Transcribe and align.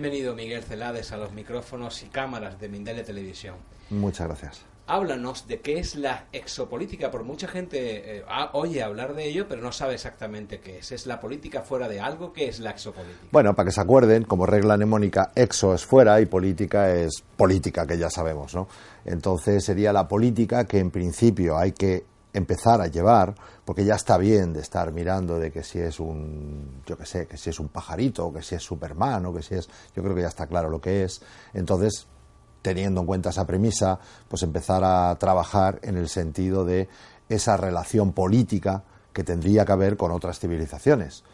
Bienvenido 0.00 0.32
Miguel 0.32 0.62
Celades 0.62 1.10
a 1.10 1.16
los 1.16 1.32
micrófonos 1.32 2.04
y 2.04 2.06
cámaras 2.06 2.60
de 2.60 2.68
Mindele 2.68 3.02
Televisión. 3.02 3.56
Muchas 3.90 4.28
gracias. 4.28 4.64
Háblanos 4.86 5.48
de 5.48 5.58
qué 5.58 5.80
es 5.80 5.96
la 5.96 6.26
exopolítica, 6.30 7.10
porque 7.10 7.26
mucha 7.26 7.48
gente 7.48 8.18
eh, 8.18 8.24
oye 8.52 8.80
hablar 8.84 9.16
de 9.16 9.28
ello, 9.28 9.46
pero 9.48 9.60
no 9.60 9.72
sabe 9.72 9.94
exactamente 9.94 10.60
qué 10.60 10.78
es. 10.78 10.92
¿Es 10.92 11.06
la 11.06 11.18
política 11.18 11.62
fuera 11.62 11.88
de 11.88 11.98
algo? 11.98 12.32
¿Qué 12.32 12.46
es 12.46 12.60
la 12.60 12.70
exopolítica? 12.70 13.26
Bueno, 13.32 13.56
para 13.56 13.66
que 13.66 13.72
se 13.72 13.80
acuerden, 13.80 14.22
como 14.22 14.46
regla 14.46 14.76
mnemónica, 14.76 15.32
exo 15.34 15.74
es 15.74 15.84
fuera 15.84 16.20
y 16.20 16.26
política 16.26 16.94
es 16.94 17.24
política, 17.36 17.84
que 17.84 17.98
ya 17.98 18.08
sabemos, 18.08 18.54
¿no? 18.54 18.68
Entonces 19.04 19.64
sería 19.64 19.92
la 19.92 20.06
política 20.06 20.64
que 20.64 20.78
en 20.78 20.92
principio 20.92 21.58
hay 21.58 21.72
que 21.72 22.04
empezar 22.38 22.80
a 22.80 22.86
llevar, 22.86 23.34
porque 23.64 23.84
ya 23.84 23.94
está 23.94 24.16
bien 24.16 24.52
de 24.52 24.60
estar 24.60 24.92
mirando 24.92 25.38
de 25.38 25.50
que 25.52 25.62
si 25.62 25.78
es 25.78 26.00
un, 26.00 26.82
yo 26.86 26.96
que 26.96 27.04
sé, 27.04 27.26
que 27.26 27.36
si 27.36 27.50
es 27.50 27.60
un 27.60 27.68
pajarito, 27.68 28.26
o 28.26 28.32
que 28.32 28.42
si 28.42 28.54
es 28.54 28.62
Superman, 28.62 29.26
o 29.26 29.34
que 29.34 29.42
si 29.42 29.54
es, 29.54 29.68
yo 29.94 30.02
creo 30.02 30.14
que 30.14 30.22
ya 30.22 30.28
está 30.28 30.46
claro 30.46 30.70
lo 30.70 30.80
que 30.80 31.04
es. 31.04 31.20
Entonces, 31.52 32.06
teniendo 32.62 33.00
en 33.00 33.06
cuenta 33.06 33.30
esa 33.30 33.46
premisa, 33.46 33.98
pues 34.28 34.42
empezar 34.42 34.82
a 34.84 35.14
trabajar 35.18 35.78
en 35.82 35.96
el 35.96 36.08
sentido 36.08 36.64
de 36.64 36.88
esa 37.28 37.56
relación 37.56 38.12
política 38.12 38.84
que 39.12 39.24
tendría 39.24 39.64
que 39.64 39.72
haber 39.72 39.96
con 39.96 40.12
otras 40.12 40.38
civilizaciones. 40.38 41.24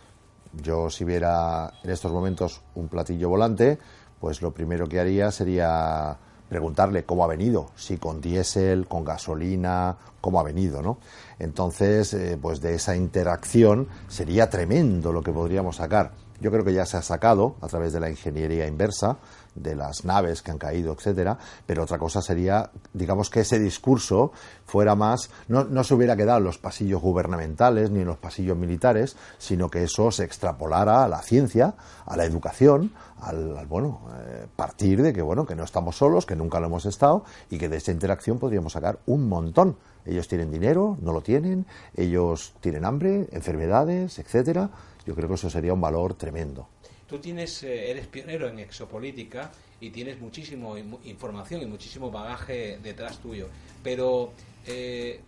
Yo 0.53 0.91
si 0.91 1.05
viera 1.05 1.73
en 1.83 1.91
estos 1.91 2.13
momentos 2.13 2.63
un 2.75 2.89
platillo 2.89 3.29
volante, 3.29 3.79
pues 4.21 4.43
lo 4.43 4.53
primero 4.53 4.89
que 4.89 5.01
haría 5.01 5.31
sería 5.31 6.17
preguntarle 6.55 7.03
cómo 7.03 7.25
ha 7.25 7.27
venido, 7.27 7.73
si 7.75 7.97
con 7.97 8.21
diésel, 8.21 8.87
con 8.87 9.05
gasolina, 9.05 9.97
cómo 10.21 10.39
ha 10.39 10.45
venido, 10.45 10.83
¿no? 10.83 10.99
Entonces, 11.41 12.15
eh, 12.15 12.39
pues 12.41 12.61
de 12.61 12.77
esa 12.77 12.95
interacción 12.95 13.89
sería 14.07 14.49
tremendo 14.49 15.13
lo 15.13 15.21
que 15.21 15.33
podríamos 15.33 15.75
sacar. 15.75 16.13
Yo 16.41 16.51
creo 16.51 16.65
que 16.65 16.73
ya 16.73 16.85
se 16.85 16.97
ha 16.97 17.03
sacado 17.03 17.57
a 17.61 17.69
través 17.69 17.93
de 17.93 18.01
la 18.01 18.11
ingeniería 18.11 18.67
inversa, 18.67 19.19
de 19.55 19.77
las 19.77 20.05
naves 20.05 20.43
que 20.43 20.51
han 20.51 20.59
caído, 20.59 20.93
etcétera, 20.93 21.39
pero 21.67 21.85
otra 21.85 21.99
cosa 21.99 22.21
sería, 22.21 22.71
digamos, 22.93 23.31
que 23.31 23.41
ese 23.41 23.59
discurso 23.59 24.33
fuera 24.67 24.95
más, 24.95 25.31
no, 25.49 25.65
no, 25.65 25.85
se 25.85 25.95
hubiera 25.95 26.17
quedado 26.17 26.39
en 26.39 26.45
los 26.45 26.59
pasillos 26.59 27.01
gubernamentales 27.01 27.91
ni 27.91 28.01
en 28.01 28.07
los 28.07 28.19
pasillos 28.19 28.57
militares, 28.57 29.17
sino 29.39 29.71
que 29.71 29.85
eso 29.85 30.11
se 30.11 30.25
extrapolara 30.25 31.05
a 31.05 31.09
la 31.09 31.23
ciencia, 31.23 31.75
a 32.05 32.17
la 32.17 32.25
educación, 32.25 32.93
al, 33.21 33.67
bueno, 33.67 34.01
eh, 34.27 34.47
partir 34.57 35.03
de 35.03 35.13
que, 35.13 35.23
bueno, 35.23 35.47
que 35.47 35.55
no 35.55 35.65
estamos 35.65 35.97
solos, 35.97 36.27
que 36.27 36.37
nunca 36.37 36.61
lo 36.61 36.67
hemos 36.67 36.87
estado 36.87 37.25
y 37.51 37.59
que 37.59 37.69
de 37.69 37.77
esa 37.77 37.93
interacción 37.93 38.39
podríamos 38.39 38.73
sacar 38.73 38.99
un 39.07 39.29
montón. 39.29 39.77
Ellos 40.05 40.29
tienen 40.29 40.51
dinero, 40.51 40.99
no 41.01 41.13
lo 41.13 41.23
tienen, 41.23 41.67
ellos 41.97 42.55
tienen 42.61 42.85
hambre, 42.85 43.29
enfermedades, 43.33 44.19
etcétera. 44.19 44.71
Yo 45.07 45.15
creo 45.15 45.29
que 45.29 45.35
eso 45.35 45.51
sería 45.51 45.73
un 45.73 45.81
valor 45.81 46.15
tremendo. 46.15 46.69
Tú 47.07 47.19
tienes, 47.19 47.63
eh, 47.63 47.91
eres 47.91 48.07
pionero 48.07 48.49
en 48.49 48.59
exopolítica 48.59 49.51
y 49.81 49.91
tienes 49.91 50.21
muchísima 50.21 50.79
información 51.05 51.63
y 51.63 51.67
muchísimo 51.67 52.11
bagaje 52.11 52.79
detrás 52.83 53.19
tuyo, 53.19 53.49
pero 53.83 54.33
eh, 54.67 55.21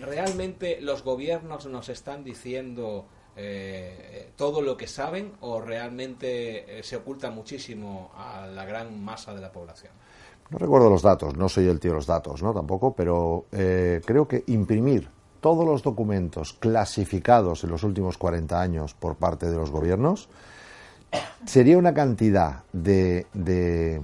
realmente 0.00 0.80
los 0.80 1.04
gobiernos 1.04 1.66
nos 1.66 1.88
están 1.88 2.24
diciendo 2.24 3.06
eh, 3.36 4.30
todo 4.36 4.60
lo 4.60 4.76
que 4.76 4.88
saben 4.88 5.32
o 5.40 5.60
realmente 5.60 6.82
se 6.82 6.96
oculta 6.96 7.30
muchísimo 7.30 8.10
a 8.16 8.46
la 8.46 8.64
gran 8.64 9.02
masa 9.02 9.32
de 9.32 9.40
la 9.40 9.52
población. 9.52 9.92
No 10.50 10.58
recuerdo 10.58 10.90
los 10.90 11.02
datos, 11.02 11.36
no 11.36 11.48
soy 11.48 11.68
el 11.68 11.78
tío 11.78 11.92
de 11.92 11.98
los 11.98 12.06
datos, 12.06 12.42
¿no? 12.42 12.52
Tampoco, 12.52 12.92
pero 12.92 13.46
creo 13.50 14.26
que 14.26 14.42
imprimir 14.48 15.08
todos 15.40 15.66
los 15.66 15.82
documentos 15.82 16.52
clasificados 16.52 17.64
en 17.64 17.70
los 17.70 17.82
últimos 17.82 18.18
40 18.18 18.60
años 18.60 18.94
por 18.94 19.16
parte 19.16 19.50
de 19.50 19.56
los 19.56 19.70
gobiernos 19.70 20.28
sería 21.44 21.78
una 21.78 21.94
cantidad 21.94 22.64
de, 22.72 23.26
de 23.32 24.00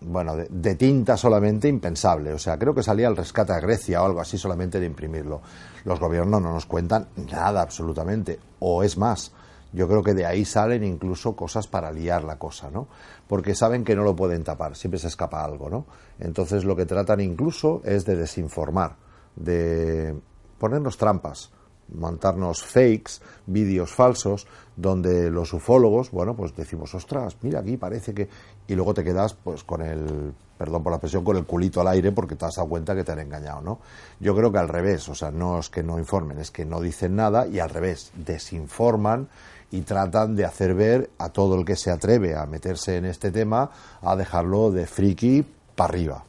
bueno, 0.00 0.36
de, 0.36 0.74
tinta 0.74 1.16
solamente 1.16 1.68
impensable. 1.68 2.32
O 2.32 2.38
sea, 2.38 2.58
creo 2.58 2.74
que 2.74 2.82
salía 2.82 3.08
el 3.08 3.16
rescate 3.16 3.52
a 3.52 3.60
Grecia 3.60 4.02
o 4.02 4.06
algo 4.06 4.20
así 4.20 4.38
solamente 4.38 4.78
de 4.78 4.86
imprimirlo. 4.86 5.40
Los 5.84 6.00
gobiernos 6.00 6.40
no 6.40 6.52
nos 6.52 6.66
cuentan 6.66 7.08
nada 7.30 7.62
absolutamente. 7.62 8.38
O 8.60 8.82
es 8.82 8.96
más, 8.96 9.32
yo 9.72 9.88
creo 9.88 10.02
que 10.02 10.14
de 10.14 10.26
ahí 10.26 10.44
salen 10.44 10.84
incluso 10.84 11.34
cosas 11.34 11.66
para 11.66 11.90
liar 11.90 12.24
la 12.24 12.38
cosa, 12.38 12.70
¿no? 12.70 12.88
Porque 13.26 13.54
saben 13.54 13.84
que 13.84 13.96
no 13.96 14.02
lo 14.02 14.14
pueden 14.14 14.44
tapar, 14.44 14.76
siempre 14.76 15.00
se 15.00 15.08
escapa 15.08 15.44
algo, 15.44 15.68
¿no? 15.68 15.86
Entonces 16.18 16.64
lo 16.64 16.76
que 16.76 16.86
tratan 16.86 17.20
incluso 17.20 17.82
es 17.84 18.04
de 18.04 18.16
desinformar, 18.16 18.96
de 19.34 20.14
ponernos 20.58 20.96
trampas 20.96 21.50
montarnos 21.88 22.62
fakes, 22.62 23.20
vídeos 23.46 23.92
falsos, 23.92 24.46
donde 24.76 25.30
los 25.30 25.52
ufólogos, 25.52 26.10
bueno, 26.10 26.34
pues 26.34 26.54
decimos, 26.54 26.94
ostras, 26.94 27.36
mira 27.42 27.60
aquí 27.60 27.76
parece 27.76 28.12
que... 28.12 28.28
Y 28.68 28.74
luego 28.74 28.94
te 28.94 29.04
quedas, 29.04 29.34
pues, 29.34 29.62
con 29.62 29.82
el, 29.82 30.34
perdón 30.58 30.82
por 30.82 30.92
la 30.92 30.96
expresión, 30.96 31.24
con 31.24 31.36
el 31.36 31.46
culito 31.46 31.80
al 31.80 31.88
aire 31.88 32.12
porque 32.12 32.34
te 32.34 32.44
has 32.44 32.56
dado 32.56 32.68
cuenta 32.68 32.94
que 32.94 33.04
te 33.04 33.12
han 33.12 33.20
engañado, 33.20 33.60
¿no? 33.60 33.78
Yo 34.20 34.34
creo 34.34 34.50
que 34.50 34.58
al 34.58 34.68
revés, 34.68 35.08
o 35.08 35.14
sea, 35.14 35.30
no 35.30 35.60
es 35.60 35.70
que 35.70 35.82
no 35.82 35.98
informen, 35.98 36.38
es 36.38 36.50
que 36.50 36.64
no 36.64 36.80
dicen 36.80 37.16
nada 37.16 37.46
y 37.46 37.60
al 37.60 37.70
revés, 37.70 38.10
desinforman 38.14 39.28
y 39.70 39.82
tratan 39.82 40.36
de 40.36 40.44
hacer 40.44 40.74
ver 40.74 41.10
a 41.18 41.28
todo 41.30 41.56
el 41.56 41.64
que 41.64 41.76
se 41.76 41.90
atreve 41.90 42.36
a 42.36 42.46
meterse 42.46 42.96
en 42.96 43.04
este 43.04 43.30
tema 43.30 43.70
a 44.02 44.16
dejarlo 44.16 44.70
de 44.70 44.86
friki 44.86 45.44
para 45.74 45.90
arriba. 45.90 46.24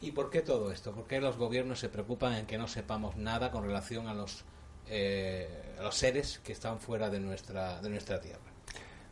¿Y 0.00 0.12
por 0.12 0.30
qué 0.30 0.42
todo 0.42 0.70
esto? 0.70 0.92
¿Por 0.92 1.06
qué 1.06 1.20
los 1.20 1.36
gobiernos 1.36 1.80
se 1.80 1.88
preocupan 1.88 2.34
en 2.34 2.46
que 2.46 2.58
no 2.58 2.68
sepamos 2.68 3.16
nada 3.16 3.50
con 3.50 3.64
relación 3.64 4.06
a 4.06 4.14
los 4.14 4.44
eh, 4.90 5.46
los 5.82 5.94
seres 5.94 6.40
que 6.42 6.52
están 6.52 6.78
fuera 6.78 7.10
de 7.10 7.20
nuestra, 7.20 7.80
de 7.80 7.90
nuestra 7.90 8.20
tierra. 8.20 8.40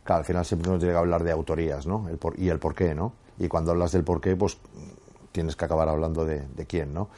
Claro, 0.03 0.19
al 0.19 0.25
final 0.25 0.45
siempre 0.45 0.71
nos 0.71 0.83
llega 0.83 0.97
a 0.97 0.99
hablar 0.99 1.23
de 1.23 1.31
autorías, 1.31 1.85
¿no? 1.85 2.09
El 2.09 2.17
por, 2.17 2.37
y 2.39 2.49
el 2.49 2.59
por 2.59 2.75
qué, 2.75 2.95
¿no? 2.95 3.13
Y 3.37 3.47
cuando 3.47 3.71
hablas 3.71 3.91
del 3.91 4.03
por 4.03 4.19
qué, 4.19 4.35
pues 4.35 4.57
tienes 5.31 5.55
que 5.55 5.65
acabar 5.65 5.87
hablando 5.87 6.25
de, 6.25 6.65
quién, 6.67 6.93
¿no? 6.93 7.09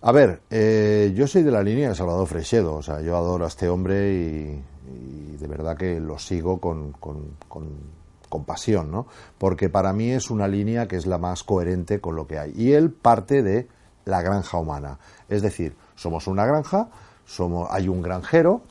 A 0.00 0.12
ver, 0.12 0.40
eh, 0.50 1.12
yo 1.14 1.26
soy 1.26 1.42
de 1.42 1.50
la 1.50 1.62
línea 1.62 1.90
de 1.90 1.94
Salvador 1.94 2.26
Freixedo, 2.26 2.76
o 2.76 2.82
sea, 2.82 3.00
yo 3.02 3.16
adoro 3.16 3.44
a 3.44 3.48
este 3.48 3.68
hombre 3.68 4.12
y, 4.12 5.36
de 5.36 5.46
verdad 5.46 5.76
que 5.76 6.00
lo 6.00 6.18
sigo 6.18 6.60
con, 6.60 6.92
con, 6.92 7.36
con, 7.48 7.68
pasión, 8.44 8.90
¿no? 8.90 9.06
Porque 9.38 9.68
para 9.68 9.92
mí 9.92 10.10
es 10.10 10.30
una 10.30 10.48
línea 10.48 10.86
que 10.86 10.96
es 10.96 11.06
la 11.06 11.18
más 11.18 11.44
coherente 11.44 12.00
con 12.00 12.16
lo 12.16 12.26
que 12.26 12.38
hay. 12.38 12.52
Y 12.56 12.72
él 12.72 12.90
parte 12.90 13.42
de 13.42 13.68
la 14.04 14.22
granja 14.22 14.58
humana. 14.58 14.98
Es 15.28 15.42
decir, 15.42 15.76
somos 15.94 16.26
una 16.26 16.46
granja, 16.46 16.88
somos, 17.26 17.68
hay 17.70 17.88
un 17.88 18.02
granjero, 18.02 18.62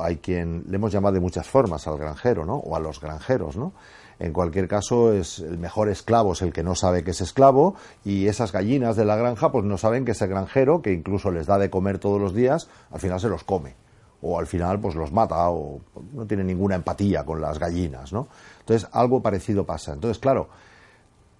hay 0.00 0.16
quien 0.16 0.64
le 0.68 0.76
hemos 0.76 0.92
llamado 0.92 1.14
de 1.14 1.20
muchas 1.20 1.48
formas 1.48 1.86
al 1.86 1.98
granjero, 1.98 2.44
¿no? 2.44 2.56
O 2.56 2.74
a 2.74 2.80
los 2.80 3.00
granjeros, 3.00 3.56
¿no? 3.56 3.72
En 4.18 4.32
cualquier 4.32 4.68
caso, 4.68 5.12
es 5.12 5.40
el 5.40 5.58
mejor 5.58 5.88
esclavo 5.88 6.32
es 6.32 6.42
el 6.42 6.52
que 6.52 6.62
no 6.62 6.74
sabe 6.74 7.02
que 7.02 7.10
es 7.10 7.20
esclavo 7.20 7.74
y 8.04 8.28
esas 8.28 8.52
gallinas 8.52 8.94
de 8.94 9.04
la 9.04 9.16
granja 9.16 9.50
pues 9.50 9.64
no 9.64 9.78
saben 9.78 10.04
que 10.04 10.12
ese 10.12 10.26
granjero, 10.28 10.80
que 10.80 10.92
incluso 10.92 11.30
les 11.32 11.46
da 11.46 11.58
de 11.58 11.70
comer 11.70 11.98
todos 11.98 12.20
los 12.20 12.32
días, 12.34 12.68
al 12.90 13.00
final 13.00 13.18
se 13.18 13.28
los 13.28 13.42
come 13.42 13.74
o 14.22 14.38
al 14.38 14.46
final 14.46 14.80
pues 14.80 14.94
los 14.94 15.12
mata 15.12 15.50
o 15.50 15.80
no 16.14 16.26
tiene 16.26 16.44
ninguna 16.44 16.76
empatía 16.76 17.24
con 17.24 17.40
las 17.40 17.58
gallinas, 17.58 18.12
¿no? 18.12 18.28
Entonces 18.60 18.88
algo 18.92 19.20
parecido 19.20 19.64
pasa. 19.64 19.92
Entonces, 19.92 20.18
claro, 20.18 20.48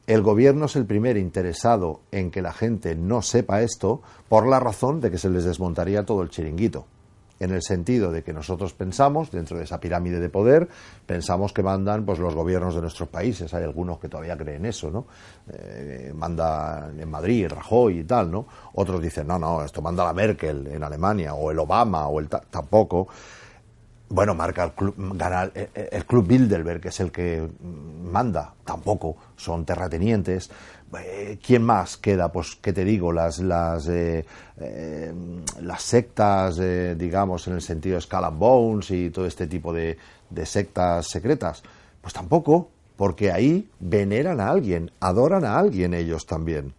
El 0.05 0.23
gobierno 0.23 0.67
es 0.67 0.75
el 0.75 0.85
primer 0.85 1.17
interesado 1.17 2.01
en 2.11 2.31
que 2.33 2.43
la 2.43 2.53
gente 2.53 2.97
no 2.97 3.23
sepa 3.23 3.63
esto 3.63 4.03
por 4.29 4.49
la 4.49 4.59
razón 4.59 5.01
de 5.01 5.11
que 5.13 5.19
se 5.19 5.31
les 5.31 5.45
desmontaría 5.45 6.05
todo 6.05 6.23
el 6.23 6.29
chiringuito 6.29 6.87
en 7.43 7.51
el 7.51 7.63
sentido 7.63 8.13
de 8.13 8.23
que 8.23 8.33
nosotros 8.33 8.73
pensamos, 8.73 9.31
dentro 9.31 9.59
de 9.59 9.65
esa 9.65 9.81
pirámide 9.81 10.21
de 10.21 10.29
poder, 10.29 10.69
pensamos 11.07 11.53
que 11.53 11.63
mandan 11.63 12.05
pues 12.05 12.19
los 12.19 12.35
gobiernos 12.35 12.75
de 12.75 12.81
nuestros 12.81 13.09
países. 13.09 13.53
Hay 13.53 13.65
algunos 13.65 13.99
que 13.99 14.09
todavía 14.09 14.37
creen 14.37 14.65
eso, 14.65 14.91
¿no? 14.91 15.07
Eh, 15.53 16.13
manda 16.15 16.91
en 16.97 17.11
Madrid, 17.11 17.49
Rajoy 17.49 18.01
y 18.01 18.05
tal, 18.05 18.31
¿no? 18.31 18.47
Otros 18.75 19.03
dicen, 19.03 19.27
no, 19.27 19.39
no, 19.39 19.65
esto 19.65 19.83
manda 19.83 20.05
la 20.05 20.13
Merkel 20.13 20.69
en 20.69 20.85
Alemania, 20.85 21.35
o 21.35 21.51
el 21.51 21.59
Obama, 21.59 22.07
o 22.07 22.21
el 22.21 22.29
tampoco. 22.29 23.09
Bueno, 24.15 24.35
marca 24.35 24.65
el 24.65 24.73
club, 24.73 24.95
gana 25.17 25.51
el 25.55 26.05
club 26.05 26.27
Bilderberg, 26.27 26.83
que 26.83 26.89
es 26.89 27.01
el 27.01 27.11
que 27.11 27.49
manda, 28.05 28.53
tampoco, 28.63 29.17
son 29.37 29.65
terratenientes. 29.65 30.51
Eh, 31.01 31.39
¿Quién 31.43 31.63
más 31.63 31.97
queda? 31.97 32.31
Pues, 32.31 32.59
¿qué 32.61 32.75
te 32.75 32.85
digo? 32.85 33.11
Las, 33.11 33.39
las, 33.39 33.89
eh, 33.89 34.27
eh, 34.61 35.15
las 35.63 35.83
sectas, 35.83 36.61
digamos, 36.99 37.47
en 37.49 37.55
el 37.55 37.63
sentido 37.63 37.95
de 37.95 38.03
Skull 38.03 38.29
Bones 38.35 38.91
y 38.91 39.09
todo 39.09 39.25
este 39.25 39.47
tipo 39.47 39.73
de, 39.73 39.97
de 40.29 40.45
sectas 40.45 41.07
secretas. 41.07 41.63
Pues 42.03 42.13
tampoco, 42.13 42.69
porque 42.97 43.33
ahí 43.33 43.71
veneran 43.81 44.41
a 44.41 44.51
alguien, 44.51 44.91
adoran 45.01 45.47
a 45.47 45.59
alguien 45.59 45.95
ellos 45.95 46.27
también. 46.27 46.75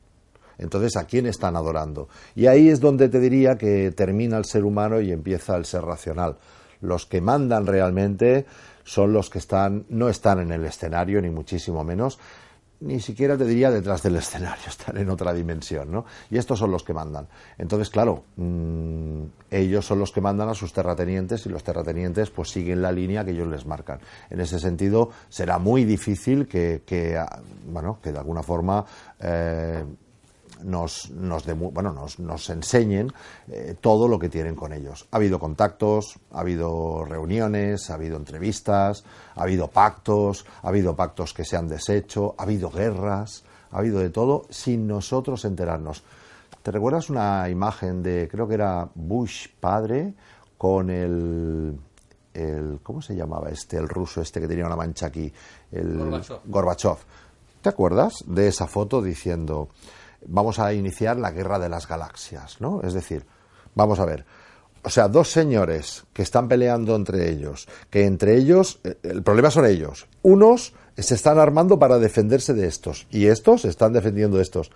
Entonces, 0.59 0.95
¿a 0.97 1.06
quién 1.06 1.25
están 1.25 1.56
adorando? 1.56 2.09
Y 2.35 2.45
ahí 2.45 2.69
es 2.69 2.80
donde 2.80 3.09
te 3.09 3.19
diría 3.19 3.57
que 3.57 3.89
termina 3.89 4.38
el 4.38 4.45
ser 4.45 4.65
humano 4.65 5.01
y 5.01 5.12
empieza 5.12 5.56
el 5.56 5.65
ser 5.65 5.81
racional. 5.81 6.38
Los 6.83 7.06
que 7.06 7.21
mandan 7.21 7.65
realmente 7.65 8.45
son 8.83 9.13
los 9.13 9.30
que 9.30 9.39
están, 9.39 9.85
no 9.89 10.09
están 10.09 10.39
en 10.39 10.51
el 10.51 10.65
escenario, 10.65 11.21
ni 11.21 11.30
muchísimo 11.30 11.83
menos, 11.83 12.19
ni 12.81 13.00
siquiera 13.00 13.38
te 13.38 13.45
diría 13.45 13.71
detrás 13.71 14.03
del 14.03 14.18
escenario, 14.18 14.63
están 14.68 14.97
en 14.97 15.09
otra 15.09 15.33
dimensión, 15.33 15.91
¿no? 15.91 16.06
Y 16.30 16.38
estos 16.38 16.59
son 16.59 16.71
los 16.71 16.83
que 16.83 16.94
mandan. 16.94 17.27
Entonces, 17.57 17.89
claro, 17.89 18.25
mm, 18.35 19.24
ellos 19.50 19.85
son 19.85 20.00
los 20.00 20.12
que 20.12 20.19
mandan 20.19 20.50
a 20.50 20.53
sus 20.53 20.74
terratenientes 20.74 21.45
y 21.45 21.50
los 21.50 21.63
terratenientes 21.63 22.30
pues 22.30 22.50
siguen 22.50 22.81
la 22.81 22.91
línea 22.91 23.24
que 23.24 23.31
ellos 23.31 23.47
les 23.47 23.65
marcan. 23.65 24.00
En 24.30 24.41
ese 24.41 24.59
sentido, 24.59 25.09
será 25.30 25.57
muy 25.57 25.85
difícil 25.85 26.47
que, 26.47 27.18
ah, 27.18 27.39
bueno, 27.65 28.00
que 28.03 28.12
de 28.12 28.19
alguna 28.19 28.44
forma 28.44 28.85
eh, 29.19 29.85
nos, 30.63 31.12
nos, 31.12 31.45
bueno, 31.45 31.92
nos, 31.92 32.19
nos 32.19 32.50
enseñen 32.50 33.12
eh, 33.48 33.75
todo 33.80 34.07
lo 34.07 34.18
que 34.18 34.30
tienen 34.30 34.56
con 34.56 34.74
ellos. 34.74 35.07
Ha 35.12 35.18
habido 35.18 35.39
contactos, 35.39 36.19
ha 36.31 36.39
habido 36.39 37.06
reuniones, 37.06 37.89
ha 37.89 37.95
habido 37.95 38.18
entrevistas, 38.18 39.04
ha 39.36 39.44
habido 39.44 39.68
pactos, 39.68 40.45
ha 40.62 40.69
habido 40.69 40.95
pactos 40.95 41.33
que 41.33 41.45
se 41.45 41.57
han 41.57 41.68
deshecho, 41.68 42.36
ha 42.38 42.44
habido 42.44 42.69
guerras, 42.69 43.44
ha 43.71 43.80
habido 43.80 44.00
de 44.00 44.10
todo 44.10 44.45
sin 44.50 44.88
nosotros 44.88 45.45
enterarnos. 45.45 46.04
¿Te 46.62 46.71
recuerdas 46.71 47.09
una 47.09 47.50
imagen 47.50 48.01
de, 48.01 48.30
creo 48.31 48.48
que 48.48 48.54
era 48.54 48.88
Bush 48.95 49.48
padre, 49.59 50.13
con 50.57 50.89
el, 50.89 51.77
el 52.33 52.80
¿cómo 52.81 53.01
se 53.01 53.16
llamaba 53.16 53.50
este, 53.50 53.75
el 53.77 53.89
ruso 53.89 54.21
este 54.21 54.39
que 54.39 54.48
tenía 54.48 54.66
una 54.66 54.77
mancha 54.77 55.07
aquí? 55.07 55.31
El 55.71 55.98
Gorbachev. 55.98 56.39
Gorbachev. 56.45 56.98
¿Te 57.62 57.69
acuerdas 57.69 58.24
de 58.27 58.48
esa 58.48 58.68
foto 58.68 59.01
diciendo, 59.01 59.69
vamos 60.28 60.60
a 60.60 60.74
iniciar 60.74 61.18
la 61.18 61.31
guerra 61.31 61.60
de 61.60 61.70
las 61.70 61.88
galaxias, 61.88 62.60
¿no? 62.60 62.81
Es 62.81 62.94
decir, 62.94 63.25
vamos 63.75 64.00
a 64.00 64.06
ver, 64.06 64.25
o 64.84 64.90
sea, 64.90 65.08
dos 65.08 65.31
señores 65.31 66.04
que 66.12 66.24
están 66.24 66.50
peleando 66.50 66.96
entre 66.96 67.30
ellos, 67.30 67.68
que 67.90 68.06
entre 68.06 68.36
ellos, 68.36 68.80
eh, 68.84 68.98
el 69.04 69.24
problema 69.24 69.50
son 69.50 69.66
ellos. 69.66 70.08
Unos 70.22 70.74
se 70.98 71.16
están 71.16 71.40
armando 71.40 71.80
para 71.80 72.00
defenderse 72.00 72.54
de 72.54 72.68
estos 72.68 73.08
y 73.10 73.28
estos 73.28 73.64
están 73.64 73.94
defendiendo 73.94 74.38
de 74.38 74.44
estos. 74.44 74.72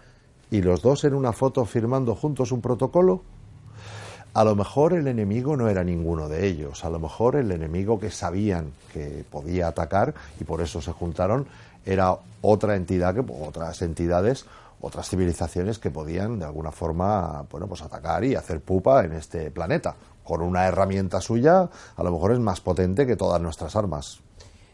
Y 0.50 0.62
los 0.62 0.82
dos 0.82 1.04
en 1.04 1.14
una 1.14 1.34
foto 1.34 1.66
firmando 1.66 2.16
juntos 2.16 2.54
un 2.54 2.62
protocolo. 2.62 3.22
A 4.34 4.46
lo 4.46 4.56
mejor 4.56 4.94
el 4.94 5.08
enemigo 5.08 5.58
no 5.58 5.68
era 5.68 5.84
ninguno 5.84 6.30
de 6.30 6.48
ellos, 6.48 6.86
a 6.86 6.90
lo 6.90 7.00
mejor 7.00 7.36
el 7.36 7.52
enemigo 7.52 8.00
que 8.00 8.12
sabían 8.12 8.72
que 8.94 9.26
podía 9.30 9.68
atacar 9.68 10.14
y 10.40 10.44
por 10.44 10.62
eso 10.62 10.82
se 10.82 10.92
juntaron 10.92 11.48
era 11.86 12.16
otra 12.42 12.76
entidad 12.76 13.16
que 13.16 13.26
otras 13.42 13.82
entidades 13.82 14.46
otras 14.82 15.10
civilizaciones 15.10 15.80
que 15.80 15.92
podían 15.92 16.40
de 16.40 16.46
alguna 16.46 16.72
forma 16.72 17.46
bueno 17.50 17.68
pues 17.68 17.82
atacar 17.82 18.24
y 18.24 18.36
hacer 18.36 18.62
pupa 18.62 19.04
en 19.04 19.14
este 19.14 19.52
planeta. 19.52 19.96
Con 20.24 20.42
una 20.42 20.66
herramienta 20.68 21.22
suya 21.22 21.70
a 21.96 22.04
lo 22.04 22.12
mejor 22.12 22.34
es 22.34 22.40
más 22.40 22.62
potente 22.62 23.08
que 23.08 23.16
todas 23.16 23.42
nuestras 23.42 23.76
armas. 23.76 24.20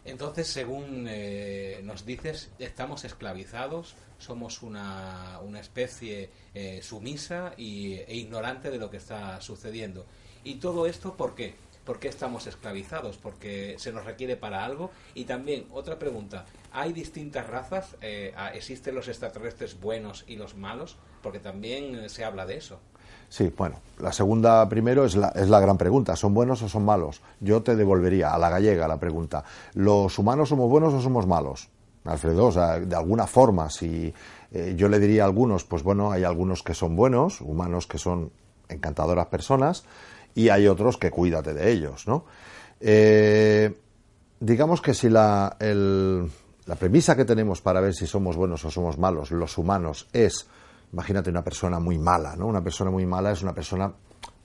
Entonces 0.05 0.47
según 0.47 1.05
eh, 1.07 1.81
nos 1.83 2.05
dices 2.05 2.49
estamos 2.59 3.05
esclavizados 3.05 3.95
somos 4.17 4.61
una, 4.63 5.39
una 5.43 5.59
especie 5.59 6.29
eh, 6.53 6.79
sumisa 6.81 7.53
y, 7.57 7.95
e 7.95 8.15
ignorante 8.15 8.71
de 8.71 8.77
lo 8.77 8.89
que 8.89 8.97
está 8.97 9.41
sucediendo. 9.41 10.05
Y 10.43 10.55
todo 10.55 10.87
esto 10.87 11.15
por 11.15 11.35
qué 11.35 11.55
¿Por 11.85 11.99
qué 11.99 12.07
estamos 12.07 12.47
esclavizados? 12.47 13.17
Porque 13.17 13.75
se 13.77 13.91
nos 13.91 14.05
requiere 14.05 14.37
para 14.37 14.63
algo. 14.63 14.91
Y 15.13 15.25
también, 15.25 15.65
otra 15.71 15.99
pregunta, 15.99 16.45
¿hay 16.71 16.93
distintas 16.93 17.47
razas? 17.47 17.95
Eh, 18.01 18.33
¿Existen 18.53 18.95
los 18.95 19.07
extraterrestres 19.07 19.79
buenos 19.79 20.23
y 20.27 20.37
los 20.37 20.55
malos? 20.55 20.97
Porque 21.21 21.39
también 21.39 22.09
se 22.09 22.23
habla 22.23 22.45
de 22.45 22.57
eso. 22.57 22.79
Sí, 23.29 23.51
bueno, 23.57 23.77
la 23.99 24.11
segunda 24.11 24.69
primero 24.69 25.05
es 25.05 25.15
la, 25.15 25.29
es 25.29 25.49
la 25.49 25.59
gran 25.59 25.77
pregunta, 25.77 26.15
¿son 26.15 26.35
buenos 26.35 26.61
o 26.61 26.69
son 26.69 26.85
malos? 26.85 27.21
Yo 27.39 27.63
te 27.63 27.75
devolvería 27.75 28.33
a 28.33 28.37
la 28.37 28.49
gallega 28.49 28.87
la 28.87 28.99
pregunta, 28.99 29.43
¿los 29.73 30.19
humanos 30.19 30.49
somos 30.49 30.69
buenos 30.69 30.93
o 30.93 31.01
somos 31.01 31.25
malos? 31.25 31.69
Alfredo, 32.05 32.51
de 32.51 32.95
alguna 32.95 33.25
forma, 33.25 33.69
si 33.69 34.13
eh, 34.51 34.73
yo 34.75 34.89
le 34.89 34.99
diría 34.99 35.23
a 35.23 35.25
algunos, 35.25 35.63
pues 35.63 35.83
bueno, 35.83 36.11
hay 36.11 36.23
algunos 36.23 36.61
que 36.61 36.73
son 36.73 36.95
buenos, 36.95 37.41
humanos 37.41 37.87
que 37.87 37.97
son 37.97 38.31
encantadoras 38.69 39.27
personas, 39.27 39.85
y 40.35 40.49
hay 40.49 40.67
otros 40.67 40.97
que 40.97 41.11
cuídate 41.11 41.53
de 41.53 41.71
ellos, 41.71 42.07
¿no? 42.07 42.25
Eh, 42.79 43.73
digamos 44.39 44.81
que 44.81 44.93
si 44.93 45.09
la, 45.09 45.55
la 45.59 46.75
premisa 46.75 47.15
que 47.15 47.25
tenemos 47.25 47.61
para 47.61 47.81
ver 47.81 47.93
si 47.93 48.07
somos 48.07 48.35
buenos 48.35 48.65
o 48.65 48.71
somos 48.71 48.97
malos, 48.97 49.31
los 49.31 49.57
humanos, 49.57 50.07
es, 50.11 50.47
imagínate 50.91 51.29
una 51.29 51.43
persona 51.43 51.79
muy 51.79 51.97
mala, 51.97 52.35
¿no? 52.35 52.47
Una 52.47 52.63
persona 52.63 52.91
muy 52.91 53.05
mala 53.05 53.31
es 53.31 53.41
una 53.41 53.53
persona 53.53 53.93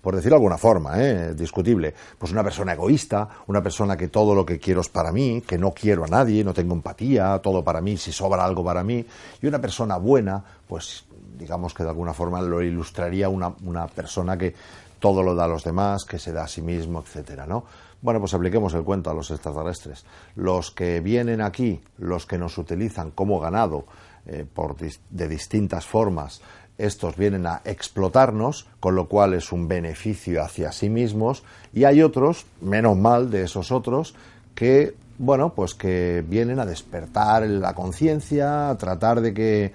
por 0.01 0.15
decirlo 0.15 0.37
de 0.37 0.41
alguna 0.41 0.59
forma, 0.59 1.03
¿eh? 1.03 1.35
discutible, 1.35 1.93
pues 2.19 2.31
una 2.33 2.45
persona 2.45 2.73
egoísta, 2.73 3.29
una 3.49 3.63
persona 3.63 3.97
que 3.97 4.09
todo 4.09 4.35
lo 4.35 4.47
que 4.47 4.59
quiero 4.59 4.81
es 4.81 4.89
para 4.89 5.11
mí, 5.11 5.43
que 5.47 5.59
no 5.59 5.73
quiero 5.73 6.05
a 6.05 6.07
nadie, 6.07 6.45
no 6.45 6.55
tengo 6.55 6.75
empatía, 6.75 7.41
todo 7.43 7.65
para 7.65 7.81
mí, 7.81 7.97
si 7.97 8.13
sobra 8.13 8.45
algo 8.45 8.65
para 8.65 8.85
mí, 8.85 9.05
y 9.43 9.47
una 9.47 9.61
persona 9.61 9.97
buena, 9.97 10.43
pues 10.67 11.05
digamos 11.37 11.75
que 11.75 11.83
de 11.83 11.91
alguna 11.91 12.15
forma 12.15 12.41
lo 12.41 12.63
ilustraría 12.63 13.29
una, 13.29 13.53
una 13.65 13.87
persona 13.87 14.37
que 14.37 14.55
todo 14.99 15.23
lo 15.23 15.35
da 15.35 15.45
a 15.45 15.49
los 15.49 15.65
demás, 15.65 16.05
que 16.05 16.19
se 16.19 16.33
da 16.33 16.45
a 16.45 16.49
sí 16.49 16.63
mismo, 16.63 17.01
etcétera, 17.01 17.47
¿no? 17.47 17.65
Bueno, 18.01 18.21
pues 18.21 18.35
apliquemos 18.35 18.75
el 18.75 18.85
cuento 18.85 19.11
a 19.11 19.15
los 19.15 19.31
extraterrestres. 19.31 20.05
Los 20.37 20.71
que 20.71 21.01
vienen 21.01 21.41
aquí, 21.41 21.81
los 21.99 22.27
que 22.27 22.39
nos 22.39 22.57
utilizan 22.57 23.11
como 23.11 23.41
ganado 23.41 23.87
eh, 24.27 24.47
por, 24.53 24.77
de 24.77 25.29
distintas 25.29 25.87
formas, 25.87 26.41
estos 26.79 27.17
vienen 27.17 27.47
a 27.47 27.61
explotarnos, 27.65 28.69
con 28.79 28.95
lo 28.95 29.09
cual 29.09 29.35
es 29.35 29.51
un 29.51 29.67
beneficio 29.67 30.43
hacia 30.43 30.71
sí 30.71 30.89
mismos, 30.89 31.43
y 31.73 31.85
hay 31.85 32.03
otros, 32.03 32.47
menos 32.61 32.97
mal 32.97 33.33
de 33.33 33.43
esos 33.43 33.73
otros, 33.73 34.15
que, 34.55 34.95
bueno, 35.19 35.55
pues 35.55 35.75
que 35.75 36.25
vienen 36.27 36.61
a 36.61 36.67
despertar 36.67 37.45
la 37.49 37.75
conciencia, 37.75 38.71
a 38.71 38.79
tratar 38.79 39.21
de 39.21 39.35
que, 39.35 39.73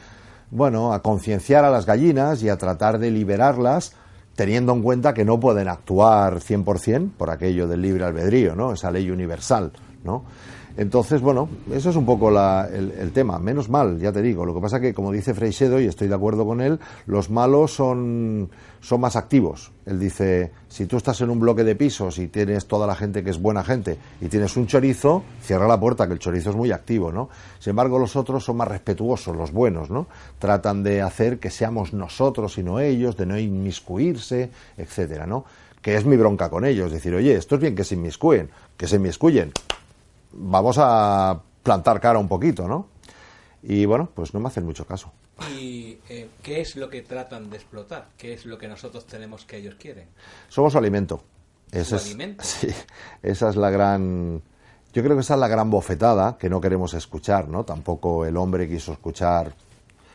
bueno, 0.50 0.94
a 0.94 1.02
concienciar 1.02 1.66
a 1.66 1.70
las 1.70 1.86
gallinas 1.86 2.42
y 2.42 2.48
a 2.48 2.58
tratar 2.58 3.00
de 3.00 3.12
liberarlas 3.12 3.96
teniendo 4.36 4.74
en 4.74 4.82
cuenta 4.82 5.14
que 5.14 5.26
no 5.26 5.40
pueden 5.40 5.68
actuar 5.68 6.40
100% 6.40 7.12
por 7.18 7.30
aquello 7.30 7.68
del 7.68 7.82
libre 7.82 8.06
albedrío, 8.06 8.56
¿no? 8.56 8.74
Esa 8.74 8.92
ley 8.92 9.10
universal, 9.10 9.72
¿no? 10.04 10.24
Entonces, 10.76 11.22
bueno, 11.22 11.50
eso 11.72 11.92
es 11.92 11.96
un 11.96 12.06
poco 12.06 12.30
el, 12.30 13.12
tema. 13.14 13.38
Menos 13.38 13.70
mal, 13.70 14.00
ya 14.00 14.12
te 14.12 14.24
digo. 14.24 14.44
Lo 14.44 14.56
que 14.56 14.62
pasa 14.62 14.80
que, 14.80 14.94
como 14.94 15.12
dice 15.12 15.36
Freixedo, 15.36 15.80
y 15.80 15.86
estoy 15.86 16.08
de 16.08 16.16
acuerdo 16.16 16.46
con 16.46 16.62
él, 16.62 16.80
los 17.06 17.30
malos 17.30 17.76
son, 17.76 18.50
son 18.82 19.02
más 19.02 19.16
activos. 19.16 19.72
Él 19.86 20.00
dice, 20.00 20.52
si 20.68 20.88
tú 20.88 20.98
estás 20.98 21.22
en 21.22 21.30
un 21.30 21.40
bloque 21.40 21.64
de 21.64 21.76
pisos 21.76 22.18
y 22.18 22.28
tienes 22.28 22.66
toda 22.66 22.88
la 22.88 22.96
gente 22.96 23.24
que 23.24 23.30
es 23.30 23.40
buena 23.40 23.64
gente 23.64 24.00
y 24.20 24.30
tienes 24.30 24.58
un 24.58 24.66
chorizo, 24.66 25.24
cierra 25.44 25.68
la 25.68 25.80
puerta, 25.80 26.08
que 26.08 26.14
el 26.14 26.20
chorizo 26.20 26.50
es 26.50 26.56
muy 26.56 26.72
activo, 26.72 27.12
¿no? 27.12 27.30
Sin 27.60 27.72
embargo, 27.72 28.00
los 28.00 28.16
otros 28.16 28.44
son 28.44 28.58
más 28.58 28.68
respetuosos, 28.68 29.36
los 29.36 29.52
buenos, 29.52 29.92
¿no? 29.92 30.08
Tratan 30.40 30.82
de 30.82 31.04
hacer 31.04 31.38
que 31.38 31.52
seamos 31.52 31.94
nosotros 31.94 32.58
y 32.58 32.64
no 32.64 32.80
ellos, 32.80 33.16
de 33.16 33.28
no 33.28 33.38
inmiscuirse, 33.38 34.50
etcétera, 34.76 35.28
¿no? 35.28 35.46
Que 35.84 35.98
es 35.98 36.06
mi 36.06 36.18
bronca 36.18 36.50
con 36.50 36.66
ellos, 36.66 36.92
decir, 36.92 37.14
oye, 37.14 37.36
esto 37.36 37.56
es 37.56 37.62
bien 37.62 37.76
que 37.76 37.84
se 37.84 37.94
inmiscuyen, 37.94 38.50
que 38.76 38.88
se 38.88 38.96
inmiscuyen 38.96 39.52
vamos 40.34 40.78
a 40.80 41.40
plantar 41.62 42.00
cara 42.00 42.20
un 42.20 42.28
poquito, 42.28 42.68
¿no? 42.68 42.88
Y 43.62 43.86
bueno, 43.86 44.10
pues 44.14 44.34
no 44.34 44.40
me 44.40 44.48
hacen 44.48 44.66
mucho 44.66 44.86
caso. 44.86 45.12
¿Y 45.58 45.98
eh, 46.10 46.30
qué 46.42 46.62
es 46.62 46.76
lo 46.76 46.90
que 46.90 47.02
tratan 47.02 47.50
de 47.50 47.58
explotar? 47.58 48.10
¿Qué 48.18 48.34
es 48.34 48.46
lo 48.46 48.58
que 48.58 48.68
nosotros 48.68 49.06
tenemos 49.06 49.46
que 49.46 49.58
ellos 49.58 49.76
quieren? 49.76 50.08
Somos 50.50 50.74
su 50.74 50.78
alimento. 50.78 51.24
¿Su 51.84 51.96
alimento? 51.96 52.44
Sí, 52.46 52.68
esa 53.22 53.50
es 53.50 53.56
la 53.56 53.70
gran, 53.70 54.42
Yo 54.94 55.04
creo 55.04 55.16
que 55.16 55.22
esa 55.22 55.34
es 55.34 55.40
la 55.40 55.48
gran 55.48 55.72
bofetada 55.72 56.38
que 56.38 56.50
no 56.50 56.62
queremos 56.62 56.94
escuchar, 56.94 57.48
¿no? 57.48 57.64
Tampoco 57.64 58.26
el 58.26 58.38
hombre 58.38 58.70
quiso 58.70 58.94
escuchar 58.94 59.54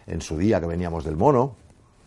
en 0.07 0.21
su 0.21 0.39
día 0.39 0.61
que 0.61 0.67
veníamos 0.67 1.05
del 1.05 1.17
mono, 1.17 1.57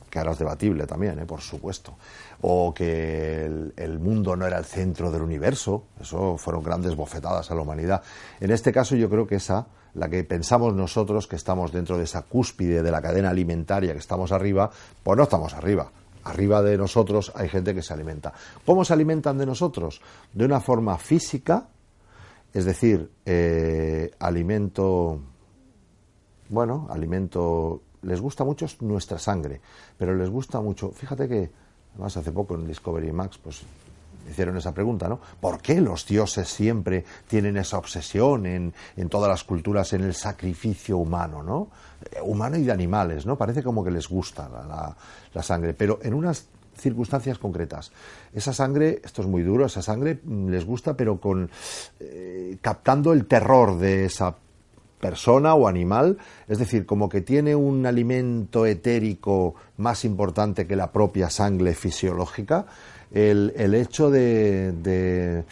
que 0.10 0.20
ahora 0.20 0.32
es 0.32 0.39
debatible 0.39 0.86
también, 0.88 1.20
¿eh? 1.20 1.25
por 1.25 1.41
supuesto, 1.41 1.96
o 2.41 2.74
que 2.74 3.45
el, 3.75 4.00
mundo 4.00 4.36
no 4.36 4.48
era 4.48 4.57
el 4.57 4.65
centro 4.65 5.12
del 5.12 5.21
universo, 5.21 5.86
eso 6.00 6.38
fueron 6.38 6.63
grandes 6.63 6.95
bofetadas 6.95 7.51
a 7.51 7.55
la 7.55 7.62
humanidad. 7.62 8.01
En 8.39 8.51
este 8.51 8.71
caso 8.71 8.95
yo 8.95 9.10
creo 9.10 9.27
que 9.27 9.36
esa, 9.36 9.67
la 9.93 10.10
que 10.10 10.24
pensamos 10.24 10.74
nosotros 10.74 11.27
que 11.27 11.36
estamos 11.36 11.71
dentro 11.71 11.98
de 11.98 12.05
esa 12.05 12.24
cúspide 12.24 12.81
de 12.81 12.91
la 12.91 13.01
cadena 13.01 13.29
alimentaria, 13.29 13.93
que 13.93 14.00
estamos 14.00 14.31
arriba, 14.31 14.71
pues 15.03 15.17
no 15.17 15.24
estamos 15.24 15.53
arriba. 15.53 15.91
Arriba 16.24 16.62
de 16.62 16.77
nosotros 16.77 17.31
hay 17.36 17.48
gente 17.50 17.74
que 17.75 17.81
se 17.81 17.93
alimenta. 17.93 18.33
¿Cómo 18.65 18.86
se 18.86 18.93
alimentan 18.93 19.38
de 19.38 19.45
nosotros? 19.45 20.01
De 20.33 20.45
una 20.45 20.60
forma 20.60 20.98
física, 20.98 21.67
es 22.53 22.65
decir, 22.65 23.12
eh, 23.25 24.12
alimento, 24.19 25.19
bueno, 26.50 26.88
alimento, 26.89 27.81
les 28.01 28.19
gusta 28.19 28.43
mucho 28.43 28.65
nuestra 28.81 29.19
sangre, 29.19 29.62
pero 29.98 30.15
les 30.15 30.29
gusta 30.29 30.60
mucho, 30.60 30.91
fíjate 30.91 31.27
que, 31.27 31.61
además 31.93 32.17
hace 32.17 32.31
poco 32.31 32.55
en 32.55 32.67
Discovery 32.67 33.12
Max, 33.12 33.38
pues 33.38 33.62
hicieron 34.29 34.57
esa 34.57 34.74
pregunta, 34.74 35.07
¿no? 35.10 35.19
¿Por 35.39 35.62
qué 35.62 35.81
los 35.81 36.05
dioses 36.05 36.48
siempre 36.48 37.03
tienen 37.27 37.57
esa 37.57 37.77
obsesión 37.77 38.45
en, 38.45 38.74
en 38.95 39.10
todas 39.10 39.29
las 39.29 39.43
culturas 39.43 39.93
en 39.93 40.03
el 40.03 40.13
sacrificio 40.13 40.98
humano, 40.98 41.43
¿no? 41.43 41.69
Eh, 42.12 42.19
humano 42.21 42.57
y 42.57 42.63
de 42.63 42.71
animales, 42.71 43.25
¿no? 43.25 43.38
Parece 43.38 43.63
como 43.63 43.83
que 43.83 43.91
les 43.91 44.07
gusta 44.07 44.48
la, 44.50 44.95
la, 45.33 45.43
sangre, 45.43 45.74
pero 45.74 46.00
en 46.01 46.13
unas 46.13 46.48
circunstancias 46.77 47.38
concretas. 47.38 47.91
Esa 48.33 48.53
sangre, 48.53 49.01
esto 49.03 49.21
es 49.21 49.27
muy 49.27 49.43
duro, 49.43 49.65
esa 49.65 49.81
sangre 49.81 50.19
mm, 50.24 50.50
les 50.50 50.65
gusta, 50.65 50.95
pero 50.95 51.19
con 51.19 51.50
eh, 52.00 52.57
captando 52.62 53.13
el 53.13 53.25
terror 53.25 53.77
de 53.77 54.05
esa 54.05 54.36
persona 55.01 55.53
o 55.55 55.67
animal, 55.67 56.17
es 56.48 56.60
decir, 56.60 56.86
como 56.86 57.10
que 57.10 57.22
tiene 57.22 57.55
un 57.55 57.86
alimento 57.86 58.65
etérico 58.65 59.55
más 59.77 60.05
importante 60.05 60.67
que 60.67 60.75
la 60.75 60.91
propia 60.91 61.29
sangre 61.29 61.74
fisiológica, 61.74 62.65
el, 63.12 63.74
hecho 63.75 64.10
de, 64.10 64.72
de 64.72 65.43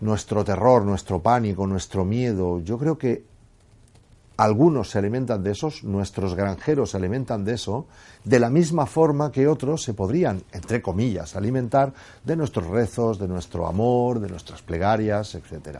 nuestro 0.00 0.44
terror, 0.44 0.84
nuestro 0.84 1.20
pánico, 1.20 1.66
nuestro 1.66 2.04
miedo, 2.06 2.60
yo 2.60 2.78
creo 2.78 2.96
que 2.96 3.24
algunos 4.36 4.90
se 4.90 4.98
alimentan 4.98 5.42
de 5.42 5.52
esos, 5.52 5.84
nuestros 5.84 6.34
granjeros 6.34 6.90
se 6.90 6.96
alimentan 6.96 7.44
de 7.44 7.54
eso, 7.54 7.86
de 8.24 8.40
la 8.40 8.50
misma 8.50 8.86
forma 8.86 9.30
que 9.30 9.46
otros 9.46 9.82
se 9.82 9.94
podrían, 9.94 10.42
entre 10.52 10.82
comillas, 10.82 11.36
alimentar 11.36 11.92
de 12.24 12.36
nuestros 12.36 12.66
rezos, 12.66 13.18
de 13.18 13.28
nuestro 13.28 13.66
amor, 13.66 14.20
de 14.20 14.28
nuestras 14.28 14.62
plegarias, 14.62 15.34
etc. 15.34 15.78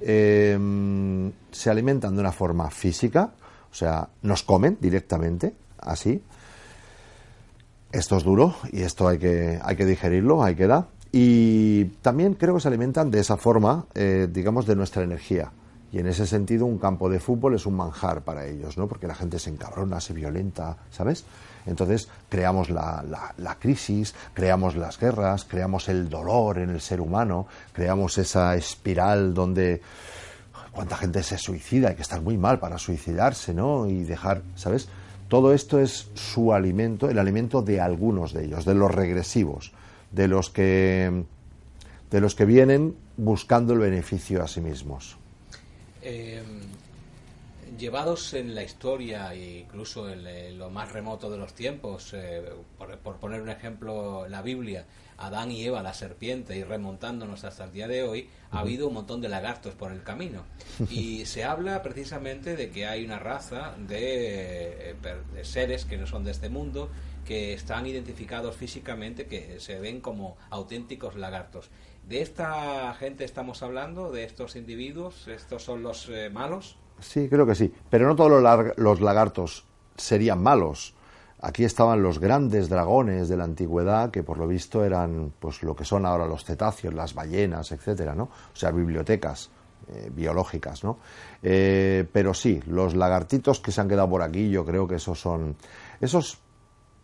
Eh, 0.00 1.32
se 1.50 1.70
alimentan 1.70 2.14
de 2.14 2.20
una 2.20 2.32
forma 2.32 2.70
física, 2.70 3.32
o 3.70 3.74
sea, 3.74 4.08
nos 4.22 4.42
comen 4.42 4.78
directamente, 4.80 5.54
así. 5.78 6.22
Esto 7.92 8.16
es 8.16 8.24
duro 8.24 8.54
y 8.72 8.82
esto 8.82 9.08
hay 9.08 9.18
que, 9.18 9.58
hay 9.62 9.76
que 9.76 9.86
digerirlo, 9.86 10.42
hay 10.42 10.54
que 10.54 10.66
dar. 10.66 10.88
Y 11.12 11.84
también 12.02 12.34
creo 12.34 12.54
que 12.54 12.60
se 12.60 12.68
alimentan 12.68 13.10
de 13.10 13.20
esa 13.20 13.36
forma, 13.36 13.86
eh, 13.94 14.28
digamos, 14.30 14.66
de 14.66 14.76
nuestra 14.76 15.02
energía. 15.02 15.52
Y 15.92 15.98
en 15.98 16.08
ese 16.08 16.26
sentido 16.26 16.66
un 16.66 16.78
campo 16.78 17.08
de 17.08 17.20
fútbol 17.20 17.54
es 17.54 17.64
un 17.64 17.76
manjar 17.76 18.22
para 18.22 18.46
ellos, 18.46 18.76
¿no? 18.76 18.86
Porque 18.88 19.06
la 19.06 19.14
gente 19.14 19.38
se 19.38 19.50
encabrona, 19.50 20.00
se 20.00 20.12
violenta, 20.12 20.76
¿sabes? 20.90 21.24
Entonces 21.66 22.08
creamos 22.28 22.70
la, 22.70 23.04
la, 23.08 23.34
la, 23.38 23.56
crisis, 23.56 24.14
creamos 24.34 24.76
las 24.76 24.98
guerras, 24.98 25.44
creamos 25.44 25.88
el 25.88 26.08
dolor 26.08 26.58
en 26.58 26.70
el 26.70 26.80
ser 26.80 27.00
humano, 27.00 27.46
creamos 27.72 28.18
esa 28.18 28.54
espiral 28.54 29.34
donde 29.34 29.82
cuánta 30.72 30.96
gente 30.96 31.22
se 31.22 31.38
suicida, 31.38 31.88
hay 31.88 31.96
que 31.96 32.02
estar 32.02 32.20
muy 32.20 32.36
mal 32.36 32.58
para 32.58 32.78
suicidarse, 32.78 33.54
¿no? 33.54 33.86
Y 33.86 34.04
dejar, 34.04 34.42
¿sabes? 34.54 34.88
Todo 35.28 35.52
esto 35.52 35.80
es 35.80 36.08
su 36.14 36.52
alimento, 36.52 37.10
el 37.10 37.18
alimento 37.18 37.62
de 37.62 37.80
algunos 37.80 38.32
de 38.32 38.44
ellos, 38.44 38.64
de 38.64 38.74
los 38.74 38.94
regresivos, 38.94 39.72
de 40.12 40.28
los 40.28 40.50
que 40.50 41.24
de 42.10 42.20
los 42.20 42.34
que 42.36 42.44
vienen 42.44 42.94
buscando 43.16 43.72
el 43.72 43.80
beneficio 43.80 44.42
a 44.42 44.48
sí 44.48 44.60
mismos. 44.60 45.16
Eh, 46.02 46.42
llevados 47.76 48.34
en 48.34 48.54
la 48.54 48.62
historia 48.62 49.32
e 49.34 49.60
incluso 49.60 50.10
en, 50.10 50.26
en, 50.26 50.58
lo 50.58 50.70
más 50.70 50.92
remoto 50.92 51.30
de 51.30 51.38
los 51.38 51.54
tiempos, 51.54 52.12
eh, 52.14 52.42
por, 52.78 52.96
por, 52.98 53.16
poner 53.16 53.40
un 53.40 53.48
ejemplo, 53.48 54.26
la 54.28 54.42
Biblia, 54.42 54.86
Adán 55.18 55.50
y 55.50 55.64
Eva, 55.64 55.82
la 55.82 55.94
serpiente, 55.94 56.56
y 56.56 56.64
remontándonos 56.64 57.44
hasta 57.44 57.64
el 57.64 57.72
día 57.72 57.88
de 57.88 58.02
hoy, 58.02 58.28
ha 58.50 58.60
habido 58.60 58.88
un 58.88 58.94
montón 58.94 59.20
de 59.20 59.28
lagartos 59.28 59.74
por 59.74 59.92
el 59.92 60.02
camino. 60.02 60.44
Y 60.90 61.26
se 61.26 61.44
habla 61.44 61.82
precisamente 61.82 62.56
de 62.56 62.70
que 62.70 62.86
hay 62.86 63.04
una 63.04 63.18
raza 63.18 63.74
de, 63.78 64.96
de 65.34 65.44
seres 65.44 65.84
que 65.84 65.96
no 65.96 66.06
son 66.06 66.24
de 66.24 66.32
este 66.32 66.48
mundo, 66.48 66.90
que 67.24 67.52
están 67.52 67.86
identificados 67.86 68.56
físicamente, 68.56 69.26
que 69.26 69.58
se 69.60 69.78
ven 69.80 70.00
como 70.00 70.36
auténticos 70.50 71.16
lagartos. 71.16 71.70
¿De 72.08 72.22
esta 72.22 72.94
gente 72.94 73.24
estamos 73.24 73.62
hablando? 73.62 74.12
¿De 74.12 74.22
estos 74.22 74.54
individuos? 74.54 75.26
¿Estos 75.26 75.64
son 75.64 75.82
los 75.82 76.08
eh, 76.08 76.30
malos? 76.30 76.76
Sí, 77.00 77.28
creo 77.28 77.46
que 77.46 77.54
sí. 77.54 77.72
Pero 77.90 78.06
no 78.06 78.16
todos 78.16 78.42
los, 78.76 79.00
lagartos 79.00 79.64
serían 79.96 80.42
malos. 80.42 80.94
Aquí 81.40 81.64
estaban 81.64 82.02
los 82.02 82.18
grandes 82.18 82.68
dragones 82.68 83.28
de 83.28 83.36
la 83.36 83.44
antigüedad, 83.44 84.10
que 84.10 84.22
por 84.22 84.38
lo 84.38 84.48
visto 84.48 84.84
eran 84.84 85.32
pues 85.38 85.62
lo 85.62 85.76
que 85.76 85.84
son 85.84 86.06
ahora 86.06 86.26
los 86.26 86.44
cetáceos, 86.44 86.94
las 86.94 87.14
ballenas, 87.14 87.72
etcétera, 87.72 88.14
¿no? 88.14 88.24
O 88.24 88.56
sea, 88.56 88.70
bibliotecas 88.70 89.50
eh, 89.88 90.10
biológicas, 90.12 90.82
¿no? 90.82 90.98
Eh, 91.42 92.04
pero 92.10 92.34
sí, 92.34 92.60
los 92.66 92.96
lagartitos 92.96 93.60
que 93.60 93.70
se 93.70 93.80
han 93.80 93.88
quedado 93.88 94.08
por 94.08 94.22
aquí, 94.22 94.50
yo 94.50 94.64
creo 94.64 94.88
que 94.88 94.96
esos 94.96 95.20
son. 95.20 95.56
Esos 96.00 96.38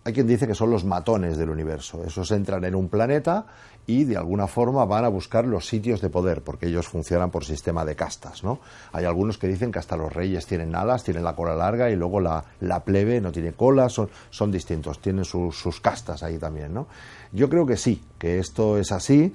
hay 0.04 0.12
quien 0.12 0.26
dice 0.26 0.46
que 0.46 0.54
son 0.54 0.70
los 0.70 0.84
matones 0.84 1.36
del 1.36 1.50
universo. 1.50 2.02
Esos 2.04 2.30
entran 2.32 2.64
en 2.64 2.74
un 2.74 2.88
planeta 2.88 3.46
y 3.86 4.04
de 4.04 4.16
alguna 4.16 4.46
forma 4.46 4.84
van 4.84 5.04
a 5.04 5.08
buscar 5.08 5.44
los 5.44 5.66
sitios 5.66 6.00
de 6.00 6.08
poder, 6.08 6.42
porque 6.42 6.66
ellos 6.66 6.88
funcionan 6.88 7.30
por 7.30 7.44
sistema 7.44 7.84
de 7.84 7.96
castas, 7.96 8.44
¿no? 8.44 8.60
Hay 8.92 9.04
algunos 9.04 9.38
que 9.38 9.48
dicen 9.48 9.72
que 9.72 9.78
hasta 9.78 9.96
los 9.96 10.12
reyes 10.12 10.46
tienen 10.46 10.74
alas, 10.74 11.04
tienen 11.04 11.24
la 11.24 11.34
cola 11.34 11.54
larga 11.54 11.90
y 11.90 11.96
luego 11.96 12.20
la, 12.20 12.44
la 12.60 12.84
plebe 12.84 13.20
no 13.20 13.32
tiene 13.32 13.52
cola, 13.52 13.88
son, 13.88 14.08
son 14.30 14.52
distintos, 14.52 15.00
tienen 15.00 15.24
sus, 15.24 15.80
castas 15.80 16.22
ahí 16.22 16.38
también, 16.38 16.72
¿no? 16.72 16.86
Yo 17.32 17.48
creo 17.48 17.66
que 17.66 17.76
sí, 17.76 18.02
que 18.18 18.38
esto 18.38 18.78
es 18.78 18.92
así. 18.92 19.32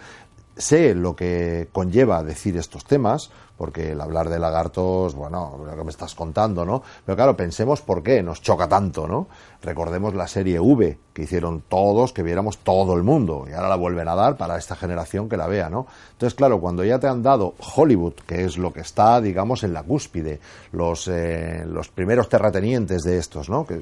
Sé 0.58 0.96
lo 0.96 1.16
que 1.16 1.70
conlleva 1.72 2.24
decir 2.24 2.58
estos 2.58 2.84
temas, 2.86 3.30
porque 3.58 3.92
el 3.92 4.02
hablar 4.02 4.30
de 4.30 4.40
lagartos, 4.40 5.16
bueno, 5.16 5.60
lo 5.66 5.76
que 5.76 5.84
me 5.84 5.90
estás 5.90 6.14
contando, 6.14 6.64
¿no? 6.64 6.84
Pero 7.06 7.16
claro, 7.16 7.36
pensemos 7.36 7.82
por 7.82 8.04
qué 8.04 8.22
nos 8.22 8.42
choca 8.42 8.70
tanto, 8.70 9.08
¿no? 9.08 9.28
Recordemos 9.64 10.14
la 10.14 10.28
serie 10.28 10.60
V, 10.60 10.98
que 11.14 11.24
hicieron 11.24 11.64
todos, 11.68 12.14
que 12.14 12.22
viéramos 12.22 12.60
todo 12.60 12.94
el 12.94 13.04
mundo, 13.04 13.46
y 13.50 13.54
ahora 13.54 13.70
la 13.70 13.76
vuelven 13.76 14.08
a 14.08 14.16
dar 14.16 14.38
para 14.38 14.58
esta 14.58 14.76
generación 14.76 15.28
que 15.28 15.38
la 15.38 15.48
vea, 15.48 15.70
¿no? 15.70 15.88
Entonces, 16.12 16.36
claro, 16.36 16.60
cuando 16.60 16.84
ya 16.84 17.00
te 17.00 17.08
han 17.08 17.24
dado 17.24 17.56
Hollywood, 17.76 18.14
que 18.28 18.46
es 18.46 18.58
lo 18.58 18.72
que 18.72 18.82
está, 18.82 19.20
digamos, 19.22 19.64
en 19.64 19.74
la 19.74 19.84
cúspide, 19.84 20.40
los, 20.72 21.08
eh, 21.08 21.64
los 21.68 21.90
primeros 21.90 22.30
terratenientes 22.30 23.04
de 23.04 23.18
estos, 23.18 23.50
¿no? 23.50 23.66
Que 23.66 23.82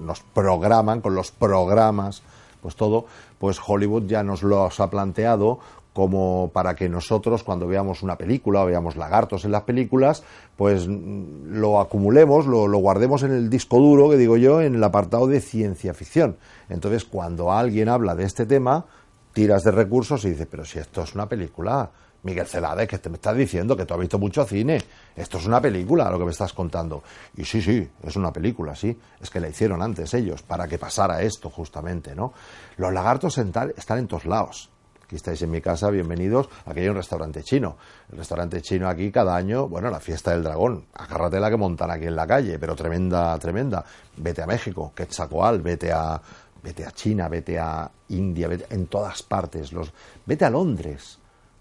nos 0.00 0.20
programan 0.20 1.00
con 1.00 1.14
los 1.14 1.32
programas, 1.32 2.22
pues 2.60 2.76
todo, 2.76 3.06
pues 3.40 3.58
Hollywood 3.64 4.06
ya 4.06 4.22
nos 4.22 4.44
los 4.44 4.78
ha 4.78 4.88
planteado 4.88 5.58
como 5.92 6.50
para 6.52 6.74
que 6.74 6.88
nosotros 6.88 7.42
cuando 7.42 7.66
veamos 7.66 8.02
una 8.02 8.16
película 8.16 8.62
o 8.62 8.66
veamos 8.66 8.96
lagartos 8.96 9.44
en 9.44 9.52
las 9.52 9.62
películas, 9.62 10.22
pues 10.56 10.86
lo 10.86 11.80
acumulemos, 11.80 12.46
lo, 12.46 12.66
lo, 12.66 12.78
guardemos 12.78 13.22
en 13.22 13.32
el 13.32 13.50
disco 13.50 13.78
duro, 13.78 14.08
que 14.08 14.16
digo 14.16 14.36
yo, 14.36 14.60
en 14.60 14.74
el 14.74 14.84
apartado 14.84 15.26
de 15.26 15.40
ciencia 15.40 15.92
ficción. 15.92 16.36
Entonces, 16.68 17.04
cuando 17.04 17.52
alguien 17.52 17.88
habla 17.88 18.14
de 18.14 18.24
este 18.24 18.46
tema, 18.46 18.86
tiras 19.32 19.64
de 19.64 19.70
recursos 19.70 20.24
y 20.24 20.30
dices, 20.30 20.48
pero 20.50 20.64
si 20.64 20.78
esto 20.78 21.02
es 21.02 21.14
una 21.14 21.28
película, 21.28 21.90
Miguel 22.22 22.46
Celades, 22.46 22.88
que 22.88 22.98
te 22.98 23.10
me 23.10 23.16
estás 23.16 23.36
diciendo 23.36 23.76
que 23.76 23.84
tú 23.84 23.94
has 23.94 24.00
visto 24.00 24.18
mucho 24.18 24.44
cine. 24.44 24.80
Esto 25.16 25.38
es 25.38 25.46
una 25.46 25.60
película, 25.60 26.08
lo 26.10 26.18
que 26.18 26.24
me 26.24 26.30
estás 26.30 26.52
contando. 26.52 27.02
Y 27.36 27.44
sí, 27.44 27.60
sí, 27.60 27.88
es 28.02 28.16
una 28.16 28.32
película, 28.32 28.76
sí. 28.76 28.96
Es 29.20 29.28
que 29.28 29.40
la 29.40 29.48
hicieron 29.48 29.82
antes 29.82 30.14
ellos, 30.14 30.42
para 30.42 30.68
que 30.68 30.78
pasara 30.78 31.22
esto, 31.22 31.50
justamente, 31.50 32.14
¿no? 32.14 32.32
Los 32.76 32.92
lagartos 32.92 33.36
están 33.38 33.98
en 33.98 34.06
todos 34.06 34.24
lados 34.24 34.71
aquí 35.12 35.16
estáis 35.16 35.42
en 35.42 35.50
mi 35.50 35.60
casa, 35.60 35.90
bienvenidos. 35.90 36.48
Aquí 36.64 36.80
hay 36.80 36.88
un 36.88 36.96
restaurante 36.96 37.42
chino. 37.42 37.76
El 38.10 38.16
restaurante 38.16 38.62
chino 38.62 38.88
aquí 38.88 39.12
cada 39.12 39.36
año, 39.36 39.68
bueno, 39.68 39.90
la 39.90 40.00
fiesta 40.00 40.30
del 40.30 40.42
dragón. 40.42 40.86
Agárrate 40.94 41.38
la 41.38 41.50
que 41.50 41.58
montan 41.58 41.90
aquí 41.90 42.06
en 42.06 42.16
la 42.16 42.26
calle, 42.26 42.58
pero 42.58 42.74
tremenda, 42.74 43.38
tremenda. 43.38 43.84
Vete 44.16 44.40
a 44.40 44.46
México, 44.46 44.90
Quetzalcoatl, 44.96 45.60
vete 45.60 45.92
a, 45.92 46.18
vete 46.62 46.86
a 46.86 46.92
China, 46.92 47.28
vete 47.28 47.58
a 47.58 47.90
India, 48.08 48.48
vete 48.48 48.74
en 48.74 48.86
todas 48.86 49.22
partes. 49.22 49.70
Los, 49.74 49.92
vete 50.24 50.46
a 50.46 50.50
Londres. 50.50 51.18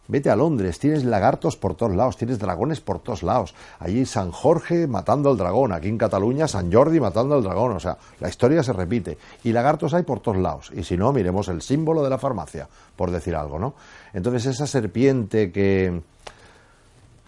Vete 0.08 0.30
a 0.30 0.36
Londres, 0.36 0.80
tienes 0.80 1.06
lagartos 1.06 1.56
por 1.56 1.76
todos 1.76 1.96
lados, 1.96 2.18
tienes 2.18 2.40
dragones 2.40 2.82
por 2.82 3.00
todos 3.00 3.24
lados. 3.24 3.56
Allí 3.80 4.06
San 4.06 4.32
Jorge 4.32 4.88
matando 4.88 5.30
al 5.30 5.38
dragón, 5.38 5.72
aquí 5.72 5.88
en 5.88 5.98
Cataluña 5.98 6.48
San 6.48 6.72
Jordi 6.72 7.00
matando 7.00 7.36
al 7.36 7.44
dragón, 7.44 7.74
o 7.74 7.80
sea, 7.80 7.98
la 8.20 8.28
historia 8.28 8.64
se 8.64 8.74
repite. 8.74 9.18
Y 9.44 9.54
lagartos 9.54 9.94
hay 9.94 10.04
por 10.04 10.20
todos 10.20 10.38
lados. 10.38 10.72
Y 10.76 10.84
si 10.84 10.98
no, 10.98 11.14
miremos 11.14 11.48
el 11.48 11.62
símbolo 11.62 12.04
de 12.04 12.10
la 12.10 12.18
farmacia, 12.18 12.68
por 12.96 13.12
decir 13.12 13.36
algo, 13.36 13.58
¿no? 13.58 13.76
Entonces 14.14 14.48
esa 14.48 14.68
serpiente 14.68 15.52
que 15.52 16.02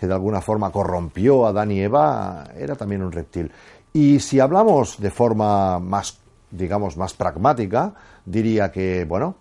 que 0.04 0.08
de 0.08 0.16
alguna 0.16 0.42
forma 0.42 0.70
corrompió 0.70 1.46
a 1.46 1.50
Adán 1.52 1.72
y 1.72 1.80
Eva, 1.80 2.50
era 2.58 2.76
también 2.76 3.04
un 3.04 3.14
reptil. 3.14 3.50
Y 3.94 4.20
si 4.20 4.42
hablamos 4.42 5.00
de 5.00 5.10
forma 5.10 5.80
más, 5.80 6.20
digamos, 6.52 6.98
más 6.98 7.14
pragmática, 7.14 7.94
diría 8.26 8.70
que, 8.70 9.06
bueno, 9.06 9.36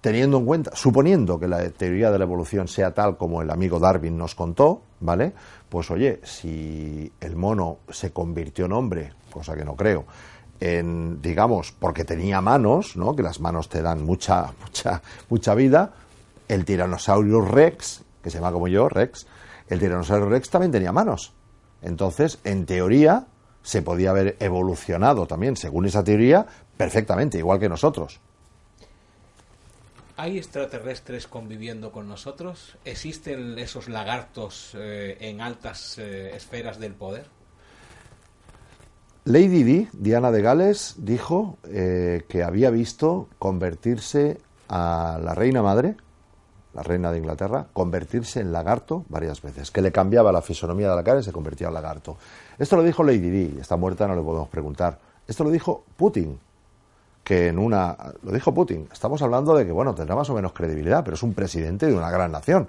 teniendo 0.00 0.38
en 0.38 0.46
cuenta, 0.46 0.70
suponiendo 0.74 1.38
que 1.38 1.46
la 1.46 1.68
teoría 1.70 2.10
de 2.10 2.18
la 2.18 2.24
evolución 2.24 2.68
sea 2.68 2.92
tal 2.92 3.16
como 3.16 3.42
el 3.42 3.50
amigo 3.50 3.78
Darwin 3.78 4.16
nos 4.16 4.34
contó, 4.34 4.82
¿vale? 5.00 5.32
Pues 5.68 5.90
oye, 5.90 6.20
si 6.24 7.12
el 7.20 7.36
mono 7.36 7.78
se 7.88 8.12
convirtió 8.12 8.64
en 8.64 8.72
hombre, 8.72 9.12
cosa 9.30 9.54
que 9.54 9.64
no 9.64 9.76
creo, 9.76 10.06
en, 10.58 11.20
digamos, 11.20 11.72
porque 11.72 12.04
tenía 12.04 12.40
manos, 12.40 12.96
¿no? 12.96 13.14
Que 13.14 13.22
las 13.22 13.40
manos 13.40 13.68
te 13.68 13.82
dan 13.82 14.04
mucha, 14.04 14.52
mucha, 14.60 15.02
mucha 15.28 15.54
vida, 15.54 15.92
el 16.48 16.64
tiranosaurio 16.64 17.40
Rex, 17.42 18.02
que 18.22 18.30
se 18.30 18.38
llama 18.38 18.52
como 18.52 18.68
yo, 18.68 18.88
Rex, 18.88 19.26
el 19.68 19.78
tiranosaurio 19.78 20.28
Rex 20.28 20.50
también 20.50 20.72
tenía 20.72 20.92
manos. 20.92 21.32
Entonces, 21.82 22.38
en 22.44 22.66
teoría, 22.66 23.26
se 23.62 23.82
podía 23.82 24.10
haber 24.10 24.36
evolucionado 24.40 25.26
también, 25.26 25.56
según 25.56 25.86
esa 25.86 26.04
teoría, 26.04 26.46
perfectamente, 26.76 27.38
igual 27.38 27.58
que 27.58 27.68
nosotros. 27.68 28.20
¿Hay 30.20 30.36
extraterrestres 30.36 31.26
conviviendo 31.26 31.92
con 31.92 32.06
nosotros? 32.06 32.76
¿Existen 32.84 33.58
esos 33.58 33.88
lagartos 33.88 34.72
eh, 34.74 35.16
en 35.18 35.40
altas 35.40 35.96
eh, 35.96 36.36
esferas 36.36 36.78
del 36.78 36.92
poder? 36.92 37.24
Lady 39.24 39.62
Di, 39.62 39.88
Diana 39.94 40.30
de 40.30 40.42
Gales, 40.42 40.96
dijo 40.98 41.56
eh, 41.64 42.26
que 42.28 42.42
había 42.42 42.68
visto 42.68 43.28
convertirse 43.38 44.36
a 44.68 45.18
la 45.24 45.34
reina 45.34 45.62
madre, 45.62 45.96
la 46.74 46.82
reina 46.82 47.10
de 47.12 47.16
Inglaterra, 47.16 47.68
convertirse 47.72 48.40
en 48.40 48.52
lagarto 48.52 49.06
varias 49.08 49.40
veces, 49.40 49.70
que 49.70 49.80
le 49.80 49.90
cambiaba 49.90 50.32
la 50.32 50.42
fisonomía 50.42 50.90
de 50.90 50.96
la 50.96 51.02
cara 51.02 51.20
y 51.20 51.22
se 51.22 51.32
convertía 51.32 51.68
en 51.68 51.72
lagarto. 51.72 52.18
Esto 52.58 52.76
lo 52.76 52.82
dijo 52.82 53.02
Lady 53.04 53.30
Di, 53.30 53.58
está 53.58 53.78
muerta, 53.78 54.06
no 54.06 54.14
le 54.14 54.20
podemos 54.20 54.50
preguntar. 54.50 54.98
Esto 55.26 55.44
lo 55.44 55.50
dijo 55.50 55.82
Putin, 55.96 56.38
que 57.24 57.48
en 57.48 57.58
una. 57.58 57.96
Lo 58.22 58.32
dijo 58.32 58.52
Putin. 58.52 58.88
Estamos 58.92 59.22
hablando 59.22 59.54
de 59.54 59.66
que, 59.66 59.72
bueno, 59.72 59.94
tendrá 59.94 60.16
más 60.16 60.30
o 60.30 60.34
menos 60.34 60.52
credibilidad, 60.52 61.04
pero 61.04 61.14
es 61.14 61.22
un 61.22 61.34
presidente 61.34 61.86
de 61.86 61.94
una 61.94 62.10
gran 62.10 62.32
nación. 62.32 62.68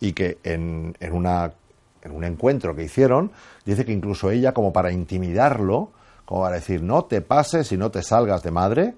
Y 0.00 0.12
que 0.12 0.38
en, 0.42 0.96
en, 0.98 1.12
una, 1.12 1.52
en 2.02 2.12
un 2.12 2.24
encuentro 2.24 2.74
que 2.74 2.84
hicieron, 2.84 3.30
dice 3.64 3.84
que 3.84 3.92
incluso 3.92 4.30
ella, 4.30 4.52
como 4.52 4.72
para 4.72 4.90
intimidarlo, 4.90 5.90
como 6.24 6.42
para 6.42 6.56
decir, 6.56 6.82
no 6.82 7.04
te 7.04 7.20
pases 7.20 7.72
y 7.72 7.76
no 7.76 7.90
te 7.90 8.02
salgas 8.02 8.42
de 8.42 8.50
madre, 8.50 8.94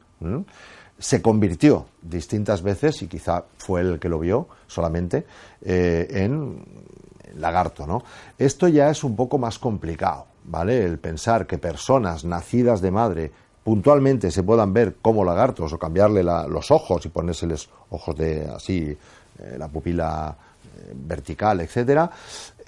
se 0.99 1.21
convirtió 1.21 1.87
distintas 2.01 2.63
veces, 2.63 3.03
y 3.03 3.09
quizá 3.09 3.45
fue 3.59 3.81
el 3.81 3.99
que 3.99 4.09
lo 4.09 4.19
vio 4.19 4.49
solamente, 4.67 5.27
eh, 5.63 6.07
en 6.11 6.63
lagarto, 7.37 7.87
¿no? 7.87 8.03
Esto 8.39 8.69
ya 8.69 8.91
es 8.91 9.03
un 9.03 9.17
poco 9.17 9.39
más 9.39 9.59
complicado, 9.59 10.27
¿vale? 10.45 10.85
El 10.85 10.99
pensar 10.99 11.47
que 11.47 11.59
personas 11.59 12.25
nacidas 12.25 12.81
de 12.81 12.91
madre 12.91 13.33
puntualmente 13.65 14.31
se 14.31 14.43
puedan 14.43 14.73
ver 14.73 14.97
como 15.01 15.25
lagartos 15.25 15.73
o 15.73 15.79
cambiarle 15.79 16.23
los 16.23 16.71
ojos 16.71 17.05
y 17.07 17.09
ponérseles 17.09 17.69
ojos 17.91 18.17
de 18.17 18.49
así, 18.49 18.97
eh, 19.39 19.57
la 19.59 19.69
pupila 19.69 20.35
eh, 20.65 20.93
vertical, 20.95 21.61
etcétera, 21.61 22.11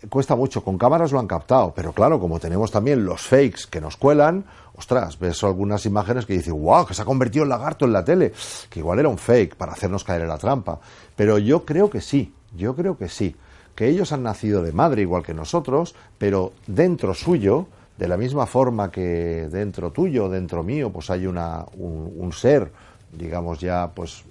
cuesta 0.08 0.36
mucho. 0.36 0.62
Con 0.62 0.78
cámaras 0.78 1.12
lo 1.12 1.18
han 1.18 1.26
captado, 1.26 1.72
pero 1.74 1.92
claro, 1.92 2.20
como 2.20 2.38
tenemos 2.38 2.70
también 2.70 3.04
los 3.04 3.22
fakes 3.22 3.62
que 3.70 3.80
nos 3.80 3.96
cuelan, 3.96 4.44
ostras, 4.76 5.18
ves 5.18 5.42
algunas 5.44 5.84
imágenes 5.86 6.26
que 6.26 6.34
dicen, 6.34 6.60
wow, 6.60 6.86
que 6.86 6.94
se 6.94 7.02
ha 7.02 7.04
convertido 7.04 7.44
en 7.44 7.50
lagarto 7.50 7.84
en 7.84 7.92
la 7.92 8.04
tele, 8.04 8.32
que 8.70 8.80
igual 8.80 8.98
era 8.98 9.08
un 9.08 9.18
fake 9.18 9.56
para 9.56 9.72
hacernos 9.72 10.04
caer 10.04 10.22
en 10.22 10.28
la 10.28 10.38
trampa. 10.38 10.78
Pero 11.16 11.38
yo 11.38 11.64
creo 11.64 11.90
que 11.90 12.00
sí, 12.00 12.32
yo 12.56 12.74
creo 12.74 12.96
que 12.96 13.08
sí, 13.08 13.34
que 13.74 13.88
ellos 13.88 14.12
han 14.12 14.22
nacido 14.22 14.62
de 14.62 14.72
madre 14.72 15.02
igual 15.02 15.22
que 15.22 15.34
nosotros, 15.34 15.94
pero 16.18 16.52
dentro 16.66 17.14
suyo 17.14 17.66
de 17.96 18.08
la 18.08 18.16
misma 18.16 18.46
forma 18.46 18.90
que 18.90 19.48
dentro 19.50 19.92
tuyo, 19.92 20.28
dentro 20.28 20.62
mío, 20.62 20.90
pues 20.90 21.10
hay 21.10 21.26
una, 21.26 21.64
un, 21.76 22.32
ser, 22.32 22.70
digamos 23.12 23.60
ya, 23.60 23.90
pues... 23.94 24.24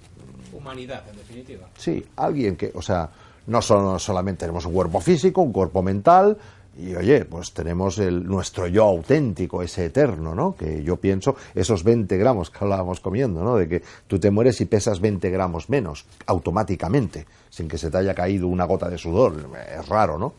Humanidad, 0.52 1.02
en 1.10 1.16
definitiva. 1.16 1.68
Sí, 1.76 2.04
alguien 2.16 2.56
que, 2.56 2.70
o 2.74 2.82
sea, 2.82 3.08
no 3.46 3.62
solo, 3.62 3.98
solamente 3.98 4.40
tenemos 4.40 4.66
un 4.66 4.72
cuerpo 4.72 5.00
físico, 5.00 5.40
un 5.42 5.52
cuerpo 5.52 5.82
mental, 5.82 6.36
y 6.76 6.94
oye, 6.94 7.24
pues 7.24 7.52
tenemos 7.52 7.98
el, 7.98 8.26
nuestro 8.26 8.66
yo 8.66 8.84
auténtico, 8.84 9.62
ese 9.62 9.86
eterno, 9.86 10.34
¿no? 10.34 10.56
Que 10.56 10.82
yo 10.82 10.96
pienso, 10.96 11.36
esos 11.54 11.84
20 11.84 12.16
gramos 12.18 12.50
que 12.50 12.58
hablábamos 12.60 13.00
comiendo, 13.00 13.44
¿no? 13.44 13.56
De 13.56 13.68
que 13.68 13.82
tú 14.06 14.18
te 14.18 14.30
mueres 14.30 14.60
y 14.60 14.64
pesas 14.64 15.00
20 15.00 15.30
gramos 15.30 15.68
menos, 15.68 16.04
automáticamente, 16.26 17.26
sin 17.48 17.68
que 17.68 17.78
se 17.78 17.90
te 17.90 17.98
haya 17.98 18.14
caído 18.14 18.48
una 18.48 18.64
gota 18.64 18.88
de 18.88 18.98
sudor. 18.98 19.48
Es 19.78 19.88
raro, 19.88 20.18
¿no? 20.18 20.34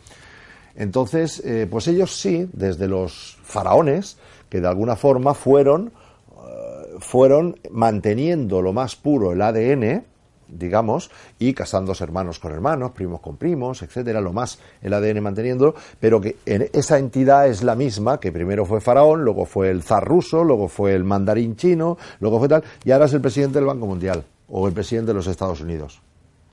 Entonces, 0.76 1.42
eh, 1.46 1.68
pues 1.70 1.88
ellos 1.88 2.20
sí, 2.20 2.50
desde 2.54 2.88
los 2.88 3.38
faraones, 3.44 4.18
que 4.50 4.62
de 4.62 4.68
alguna 4.68 4.96
forma 4.96 5.34
fueron, 5.34 5.88
eh, 5.88 6.96
fueron 7.00 7.58
manteniendo 7.72 8.62
lo 8.62 8.74
más 8.74 8.96
puro 8.96 9.32
el 9.32 9.42
ADN, 9.42 10.04
digamos, 10.48 11.10
y 11.40 11.54
casándose 11.54 12.04
hermanos 12.04 12.40
con 12.40 12.52
hermanos, 12.52 12.92
primos 12.92 13.22
con 13.22 13.38
primos, 13.38 13.82
etcétera, 13.82 14.22
lo 14.22 14.34
más 14.34 14.60
el 14.82 14.94
ADN 14.94 15.22
manteniéndolo, 15.22 15.76
pero 16.00 16.22
que 16.22 16.38
esa 16.46 17.00
entidad 17.00 17.48
es 17.48 17.64
la 17.64 17.76
misma, 17.76 18.20
que 18.20 18.32
primero 18.32 18.66
fue 18.66 18.82
faraón, 18.82 19.24
luego 19.24 19.46
fue 19.46 19.70
el 19.70 19.84
zar 19.84 20.06
ruso, 20.06 20.44
luego 20.44 20.68
fue 20.68 20.94
el 20.94 21.04
mandarín 21.04 21.56
chino, 21.56 21.98
luego 22.20 22.40
fue 22.40 22.48
tal, 22.48 22.64
y 22.84 22.92
ahora 22.92 23.06
es 23.06 23.14
el 23.14 23.22
presidente 23.22 23.60
del 23.60 23.66
Banco 23.66 23.88
Mundial, 23.88 24.24
o 24.50 24.68
el 24.68 24.74
presidente 24.74 25.08
de 25.08 25.16
los 25.16 25.28
Estados 25.28 25.62
Unidos, 25.62 26.02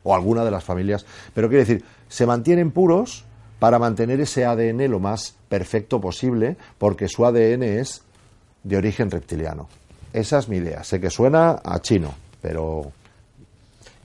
o 0.02 0.14
alguna 0.14 0.44
de 0.44 0.50
las 0.50 0.64
familias. 0.64 1.04
Pero 1.34 1.48
quiere 1.48 1.64
decir, 1.64 1.84
se 2.08 2.26
mantienen 2.26 2.70
puros, 2.70 3.26
para 3.62 3.78
mantener 3.78 4.20
ese 4.20 4.44
ADN 4.44 4.90
lo 4.90 4.98
más 4.98 5.36
perfecto 5.48 6.00
posible, 6.00 6.56
porque 6.78 7.06
su 7.06 7.24
ADN 7.24 7.62
es 7.62 8.02
de 8.64 8.76
origen 8.76 9.08
reptiliano. 9.08 9.68
Esa 10.12 10.40
es 10.40 10.48
mi 10.48 10.56
idea. 10.56 10.82
Sé 10.82 11.00
que 11.00 11.10
suena 11.10 11.60
a 11.62 11.80
chino, 11.80 12.12
pero... 12.40 12.90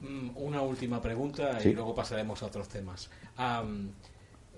Mm, 0.01 0.29
una 0.35 0.61
última 0.61 1.01
pregunta 1.01 1.57
y 1.65 1.73
luego 1.73 1.95
pasaremos 1.95 2.43
a 2.43 2.45
otros 2.45 2.67
temas. 2.69 3.09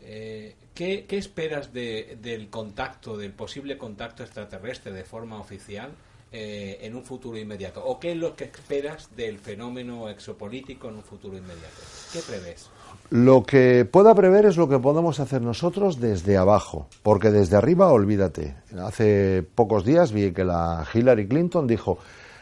Eh, 0.01 0.57
¿qué, 0.75 1.05
esperas 1.11 1.71
del 1.71 2.49
contacto, 2.49 3.15
del 3.15 3.31
posible 3.31 3.77
contacto 3.77 4.23
extraterrestre 4.23 4.91
de 4.91 5.05
forma 5.05 5.39
oficial 5.39 5.91
eh, 6.29 6.77
en 6.81 6.93
un 6.93 7.05
futuro 7.05 7.37
inmediato? 7.37 7.85
¿O 7.85 8.01
qué 8.01 8.11
es 8.11 8.17
lo 8.17 8.35
que 8.35 8.43
esperas 8.43 9.15
del 9.15 9.39
fenómeno 9.39 10.09
exopolítico 10.09 10.89
en 10.89 10.95
un 10.95 11.03
futuro 11.03 11.37
inmediato? 11.37 11.79
¿Qué 12.11 12.19
prevés? 12.19 12.69
Lo 13.09 13.43
que 13.43 13.85
pueda 13.85 14.13
prever 14.13 14.45
es 14.45 14.55
lo 14.55 14.69
que 14.69 14.77
podemos 14.77 15.19
hacer 15.19 15.41
nosotros 15.41 15.99
desde 15.99 16.37
abajo, 16.37 16.87
porque 17.01 17.31
desde 17.31 17.57
arriba 17.57 17.91
olvídate. 17.91 18.55
Hace 18.79 19.43
pocos 19.55 19.83
días 19.83 20.11
vi 20.11 20.31
que 20.31 20.43
la 20.43 20.85
Hillary 20.93 21.27
Clinton 21.27 21.65
dijo, 21.65 21.97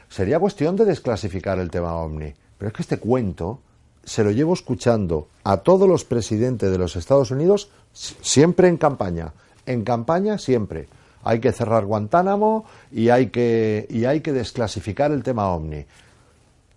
sería 0.10 0.40
cuestión 0.40 0.76
de 0.76 0.84
desclasificar 0.84 1.60
el 1.60 1.72
tema 1.72 1.96
OVNI. 1.96 2.34
Pero 2.58 2.68
es 2.68 2.74
que 2.74 2.82
este 2.82 2.98
cuento 2.98 3.60
se 4.04 4.26
lo 4.26 4.32
llevo 4.32 4.54
escuchando 4.54 5.30
a 5.46 5.58
todos 5.58 5.88
los 5.88 6.04
presidentes 6.04 6.70
de 6.70 6.78
los 6.78 6.98
Estados 6.98 7.32
Unidos 7.32 7.70
siempre 7.94 8.68
en 8.68 8.76
campaña. 8.76 9.32
En 9.66 9.84
campaña 9.84 10.38
siempre. 10.38 10.90
Hay 11.24 11.40
que 11.40 11.54
cerrar 11.54 11.86
Guantánamo 11.86 12.66
y 12.92 13.08
hay 13.10 13.28
que, 13.28 13.88
y 13.90 14.04
hay 14.04 14.20
que 14.20 14.34
desclasificar 14.34 15.12
el 15.12 15.24
tema 15.24 15.50
OVNI 15.50 15.86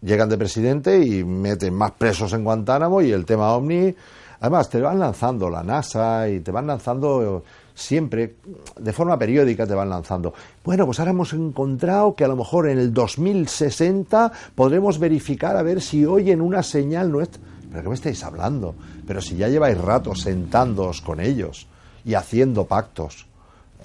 llegan 0.03 0.29
de 0.29 0.39
presidente 0.39 1.05
y 1.05 1.25
meten 1.25 1.75
más 1.75 1.93
presos 1.93 2.33
en 2.33 2.45
Guantánamo 2.45 3.03
y 3.03 3.13
el 3.13 3.25
tema 3.25 3.53
OVNI. 3.53 3.95
Además, 4.41 4.71
te 4.71 4.81
van 4.81 4.99
lanzando 4.99 5.51
la 5.51 5.63
NASA 5.63 6.29
y 6.29 6.41
te 6.41 6.51
van 6.51 6.67
lanzando 6.67 7.45
siempre, 7.75 8.37
de 8.79 8.93
forma 8.93 9.19
periódica 9.19 9.67
te 9.67 9.75
van 9.75 9.91
lanzando. 9.91 10.33
Bueno, 10.65 10.87
pues 10.87 10.99
ahora 10.99 11.11
hemos 11.11 11.33
encontrado 11.33 12.15
que 12.15 12.25
a 12.25 12.29
lo 12.29 12.37
mejor 12.37 12.69
en 12.69 12.79
el 12.79 12.93
2060 12.95 14.33
podremos 14.55 14.99
verificar 14.99 15.57
a 15.57 15.63
ver 15.63 15.83
si 15.83 16.07
oyen 16.07 16.41
una 16.41 16.63
señal 16.63 17.11
nuestra. 17.13 17.43
¿Pero 17.71 17.83
qué 17.83 17.89
me 17.89 17.95
estáis 17.95 18.25
hablando? 18.25 18.75
Pero 19.07 19.21
si 19.21 19.37
ya 19.37 19.49
lleváis 19.49 19.79
rato 19.79 20.15
sentándoos 20.15 21.03
con 21.03 21.21
ellos 21.21 21.69
y 22.05 22.15
haciendo 22.15 22.67
pactos. 22.67 23.27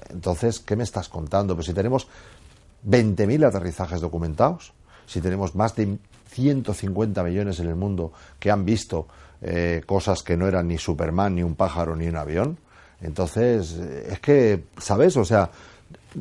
Entonces, 0.10 0.60
¿qué 0.60 0.76
me 0.76 0.84
estás 0.84 1.10
contando? 1.10 1.56
Pues 1.56 1.68
si 1.68 1.74
tenemos 1.74 2.08
20.000 2.88 3.46
aterrizajes 3.46 4.02
documentados 4.02 4.74
si 5.06 5.22
tenemos 5.22 5.56
más 5.56 5.76
de 5.76 5.98
150 6.30 7.24
millones 7.24 7.60
en 7.60 7.68
el 7.68 7.76
mundo 7.76 8.12
que 8.40 8.52
han 8.52 8.66
visto 8.66 9.08
eh, 9.42 9.84
cosas 9.86 10.24
que 10.24 10.38
no 10.38 10.48
eran 10.48 10.68
ni 10.68 10.78
Superman, 10.78 11.36
ni 11.36 11.44
un 11.44 11.56
pájaro, 11.56 11.96
ni 11.96 12.08
un 12.08 12.18
avión. 12.18 12.58
Entonces, 13.02 13.78
eh, 13.80 14.08
es 14.12 14.20
que, 14.20 14.64
¿sabes? 14.78 15.16
O 15.18 15.26
sea, 15.26 15.50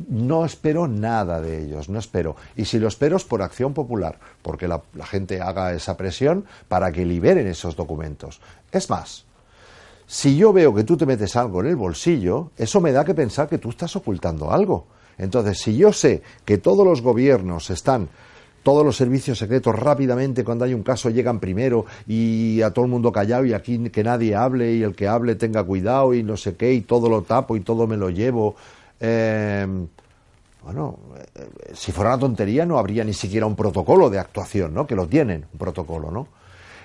no 0.09 0.45
espero 0.45 0.87
nada 0.87 1.41
de 1.41 1.63
ellos, 1.63 1.89
no 1.89 1.99
espero. 1.99 2.35
Y 2.55 2.65
si 2.65 2.79
lo 2.79 2.87
espero 2.87 3.17
es 3.17 3.23
por 3.23 3.41
acción 3.41 3.73
popular, 3.73 4.19
porque 4.41 4.67
la, 4.67 4.81
la 4.93 5.05
gente 5.05 5.41
haga 5.41 5.73
esa 5.73 5.97
presión 5.97 6.45
para 6.67 6.91
que 6.91 7.05
liberen 7.05 7.47
esos 7.47 7.75
documentos. 7.75 8.41
Es 8.71 8.89
más, 8.89 9.25
si 10.07 10.37
yo 10.37 10.53
veo 10.53 10.73
que 10.73 10.83
tú 10.83 10.97
te 10.97 11.05
metes 11.05 11.35
algo 11.35 11.61
en 11.61 11.67
el 11.67 11.75
bolsillo, 11.75 12.51
eso 12.57 12.79
me 12.79 12.91
da 12.91 13.03
que 13.03 13.15
pensar 13.15 13.47
que 13.47 13.57
tú 13.57 13.69
estás 13.69 13.95
ocultando 13.95 14.51
algo. 14.51 14.87
Entonces, 15.17 15.59
si 15.59 15.75
yo 15.77 15.93
sé 15.93 16.21
que 16.43 16.57
todos 16.57 16.85
los 16.85 17.01
gobiernos 17.01 17.69
están 17.69 18.09
todos 18.65 18.83
los 18.83 18.97
servicios 18.97 19.37
secretos 19.37 19.77
rápidamente 19.77 20.43
cuando 20.43 20.65
hay 20.65 20.73
un 20.73 20.81
caso 20.81 21.11
llegan 21.11 21.39
primero 21.39 21.85
y 22.07 22.63
a 22.63 22.71
todo 22.71 22.85
el 22.85 22.89
mundo 22.89 23.11
callado 23.11 23.45
y 23.45 23.53
aquí 23.53 23.77
que 23.91 24.03
nadie 24.03 24.33
hable 24.33 24.73
y 24.73 24.81
el 24.81 24.95
que 24.95 25.07
hable 25.07 25.35
tenga 25.35 25.63
cuidado 25.63 26.15
y 26.15 26.23
no 26.23 26.35
sé 26.35 26.55
qué 26.55 26.73
y 26.73 26.81
todo 26.81 27.07
lo 27.07 27.21
tapo 27.21 27.55
y 27.55 27.59
todo 27.59 27.85
me 27.85 27.95
lo 27.95 28.09
llevo. 28.09 28.55
Eh, 28.99 29.67
bueno, 30.63 30.97
si 31.75 31.91
fuera 31.91 32.09
una 32.09 32.19
tontería 32.19 32.65
no 32.65 32.79
habría 32.79 33.03
ni 33.03 33.13
siquiera 33.13 33.45
un 33.45 33.55
protocolo 33.55 34.09
de 34.09 34.17
actuación, 34.17 34.73
¿no? 34.73 34.87
Que 34.87 34.95
lo 34.95 35.07
tienen, 35.07 35.45
un 35.53 35.59
protocolo, 35.59 36.09
¿no? 36.09 36.27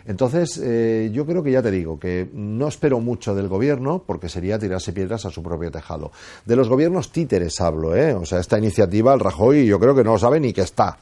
Entonces, 0.05 0.61
eh, 0.63 1.11
yo 1.15 1.25
creo 1.25 1.43
que 1.43 1.51
ya 1.51 1.63
te 1.63 1.71
digo 1.71 1.99
que 1.99 2.29
no 2.35 2.69
espero 2.69 3.01
mucho 3.01 3.35
del 3.35 3.49
gobierno 3.49 4.03
porque 4.07 4.29
sería 4.29 4.59
tirarse 4.59 4.93
piedras 4.93 5.25
a 5.25 5.31
su 5.31 5.43
propio 5.43 5.71
tejado. 5.71 6.13
De 6.45 6.57
los 6.57 6.69
gobiernos 6.69 7.11
títeres 7.11 7.59
hablo, 7.63 7.97
¿eh? 7.97 8.13
O 8.13 8.27
sea, 8.27 8.39
esta 8.39 8.59
iniciativa, 8.59 9.15
el 9.15 9.21
Rajoy, 9.21 9.65
yo 9.65 9.81
creo 9.81 9.95
que 9.95 10.05
no 10.05 10.19
sabe 10.19 10.41
ni 10.41 10.53
que 10.53 10.61
está. 10.61 10.99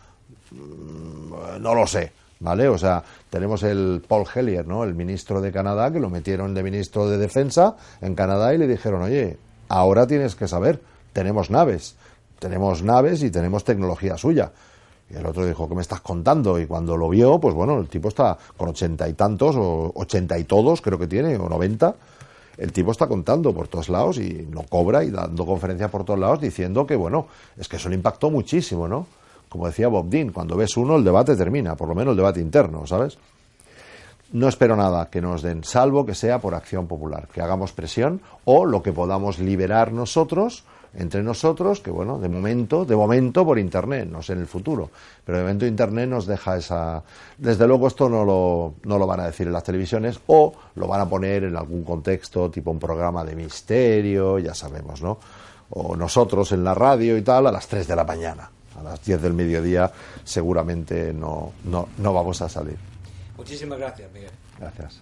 Mm, 0.50 1.60
no 1.60 1.74
lo 1.74 1.86
sé, 1.86 2.12
¿vale? 2.40 2.68
O 2.68 2.78
sea, 2.78 3.02
tenemos 3.30 3.62
el 3.62 4.02
Paul 4.06 4.26
Hellier, 4.32 4.66
¿no? 4.66 4.84
El 4.84 4.94
ministro 4.94 5.40
de 5.40 5.52
Canadá, 5.52 5.92
que 5.92 6.00
lo 6.00 6.10
metieron 6.10 6.54
de 6.54 6.62
ministro 6.62 7.08
de 7.08 7.18
Defensa 7.18 7.76
en 8.00 8.14
Canadá 8.14 8.54
y 8.54 8.58
le 8.58 8.66
dijeron, 8.66 9.02
oye, 9.02 9.36
ahora 9.68 10.06
tienes 10.06 10.34
que 10.34 10.48
saber, 10.48 10.80
tenemos 11.12 11.50
naves, 11.50 11.96
tenemos 12.38 12.82
naves 12.82 13.22
y 13.22 13.30
tenemos 13.30 13.64
tecnología 13.64 14.16
suya. 14.16 14.52
Y 15.10 15.16
el 15.16 15.24
otro 15.24 15.46
dijo, 15.46 15.68
¿qué 15.68 15.74
me 15.74 15.80
estás 15.80 16.02
contando? 16.02 16.58
Y 16.58 16.66
cuando 16.66 16.96
lo 16.96 17.08
vio, 17.08 17.40
pues 17.40 17.54
bueno, 17.54 17.78
el 17.78 17.88
tipo 17.88 18.08
está 18.08 18.36
con 18.56 18.68
ochenta 18.68 19.08
y 19.08 19.14
tantos, 19.14 19.56
o 19.56 19.90
ochenta 19.94 20.38
y 20.38 20.44
todos, 20.44 20.82
creo 20.82 20.98
que 20.98 21.06
tiene, 21.06 21.36
o 21.36 21.48
noventa. 21.48 21.94
El 22.58 22.72
tipo 22.72 22.90
está 22.90 23.06
contando 23.06 23.54
por 23.54 23.68
todos 23.68 23.88
lados 23.88 24.18
y 24.18 24.46
no 24.50 24.64
cobra 24.64 25.04
y 25.04 25.10
dando 25.10 25.46
conferencias 25.46 25.90
por 25.90 26.04
todos 26.04 26.18
lados 26.18 26.40
diciendo 26.40 26.86
que, 26.86 26.94
bueno, 26.96 27.28
es 27.56 27.68
que 27.68 27.76
eso 27.76 27.88
le 27.88 27.94
impactó 27.94 28.30
muchísimo, 28.30 28.86
¿no? 28.86 29.06
Como 29.48 29.66
decía 29.66 29.88
Bob 29.88 30.08
Dean, 30.08 30.30
cuando 30.30 30.56
ves 30.56 30.76
uno, 30.76 30.96
el 30.96 31.04
debate 31.04 31.36
termina, 31.36 31.76
por 31.76 31.88
lo 31.88 31.94
menos 31.94 32.12
el 32.12 32.18
debate 32.18 32.40
interno, 32.40 32.86
¿sabes? 32.86 33.18
No 34.30 34.46
espero 34.46 34.76
nada 34.76 35.08
que 35.08 35.22
nos 35.22 35.40
den, 35.40 35.64
salvo 35.64 36.04
que 36.04 36.14
sea 36.14 36.38
por 36.38 36.54
acción 36.54 36.86
popular, 36.86 37.28
que 37.32 37.40
hagamos 37.40 37.72
presión 37.72 38.20
o 38.44 38.66
lo 38.66 38.82
que 38.82 38.92
podamos 38.92 39.38
liberar 39.38 39.92
nosotros 39.92 40.64
entre 40.94 41.22
nosotros, 41.22 41.80
que 41.80 41.90
bueno, 41.90 42.18
de 42.18 42.28
momento, 42.28 42.84
de 42.84 42.96
momento 42.96 43.44
por 43.44 43.58
internet, 43.58 44.08
no 44.10 44.22
sé 44.22 44.34
en 44.34 44.40
el 44.40 44.46
futuro, 44.46 44.90
pero 45.24 45.38
de 45.38 45.44
momento 45.44 45.66
internet 45.66 46.08
nos 46.08 46.26
deja 46.26 46.56
esa 46.56 47.02
desde 47.36 47.66
luego 47.66 47.88
esto 47.88 48.08
no 48.08 48.24
lo, 48.24 48.74
no 48.84 48.98
lo 48.98 49.06
van 49.06 49.20
a 49.20 49.26
decir 49.26 49.46
en 49.46 49.52
las 49.52 49.64
televisiones 49.64 50.20
o 50.26 50.52
lo 50.74 50.86
van 50.86 51.00
a 51.00 51.08
poner 51.08 51.44
en 51.44 51.56
algún 51.56 51.82
contexto, 51.84 52.50
tipo 52.50 52.70
un 52.70 52.78
programa 52.78 53.24
de 53.24 53.34
misterio, 53.34 54.38
ya 54.38 54.54
sabemos, 54.54 55.00
¿no? 55.00 55.18
O 55.70 55.96
nosotros 55.96 56.52
en 56.52 56.64
la 56.64 56.74
radio 56.74 57.16
y 57.16 57.22
tal 57.22 57.46
a 57.46 57.52
las 57.52 57.66
3 57.66 57.86
de 57.86 57.96
la 57.96 58.04
mañana, 58.04 58.50
a 58.78 58.82
las 58.82 59.04
10 59.04 59.22
del 59.22 59.34
mediodía 59.34 59.90
seguramente 60.24 61.12
no, 61.12 61.52
no, 61.64 61.88
no 61.98 62.12
vamos 62.12 62.40
a 62.42 62.48
salir. 62.48 62.76
Muchísimas 63.36 63.78
gracias, 63.78 64.12
Miguel. 64.12 64.32
Gracias. 64.58 65.00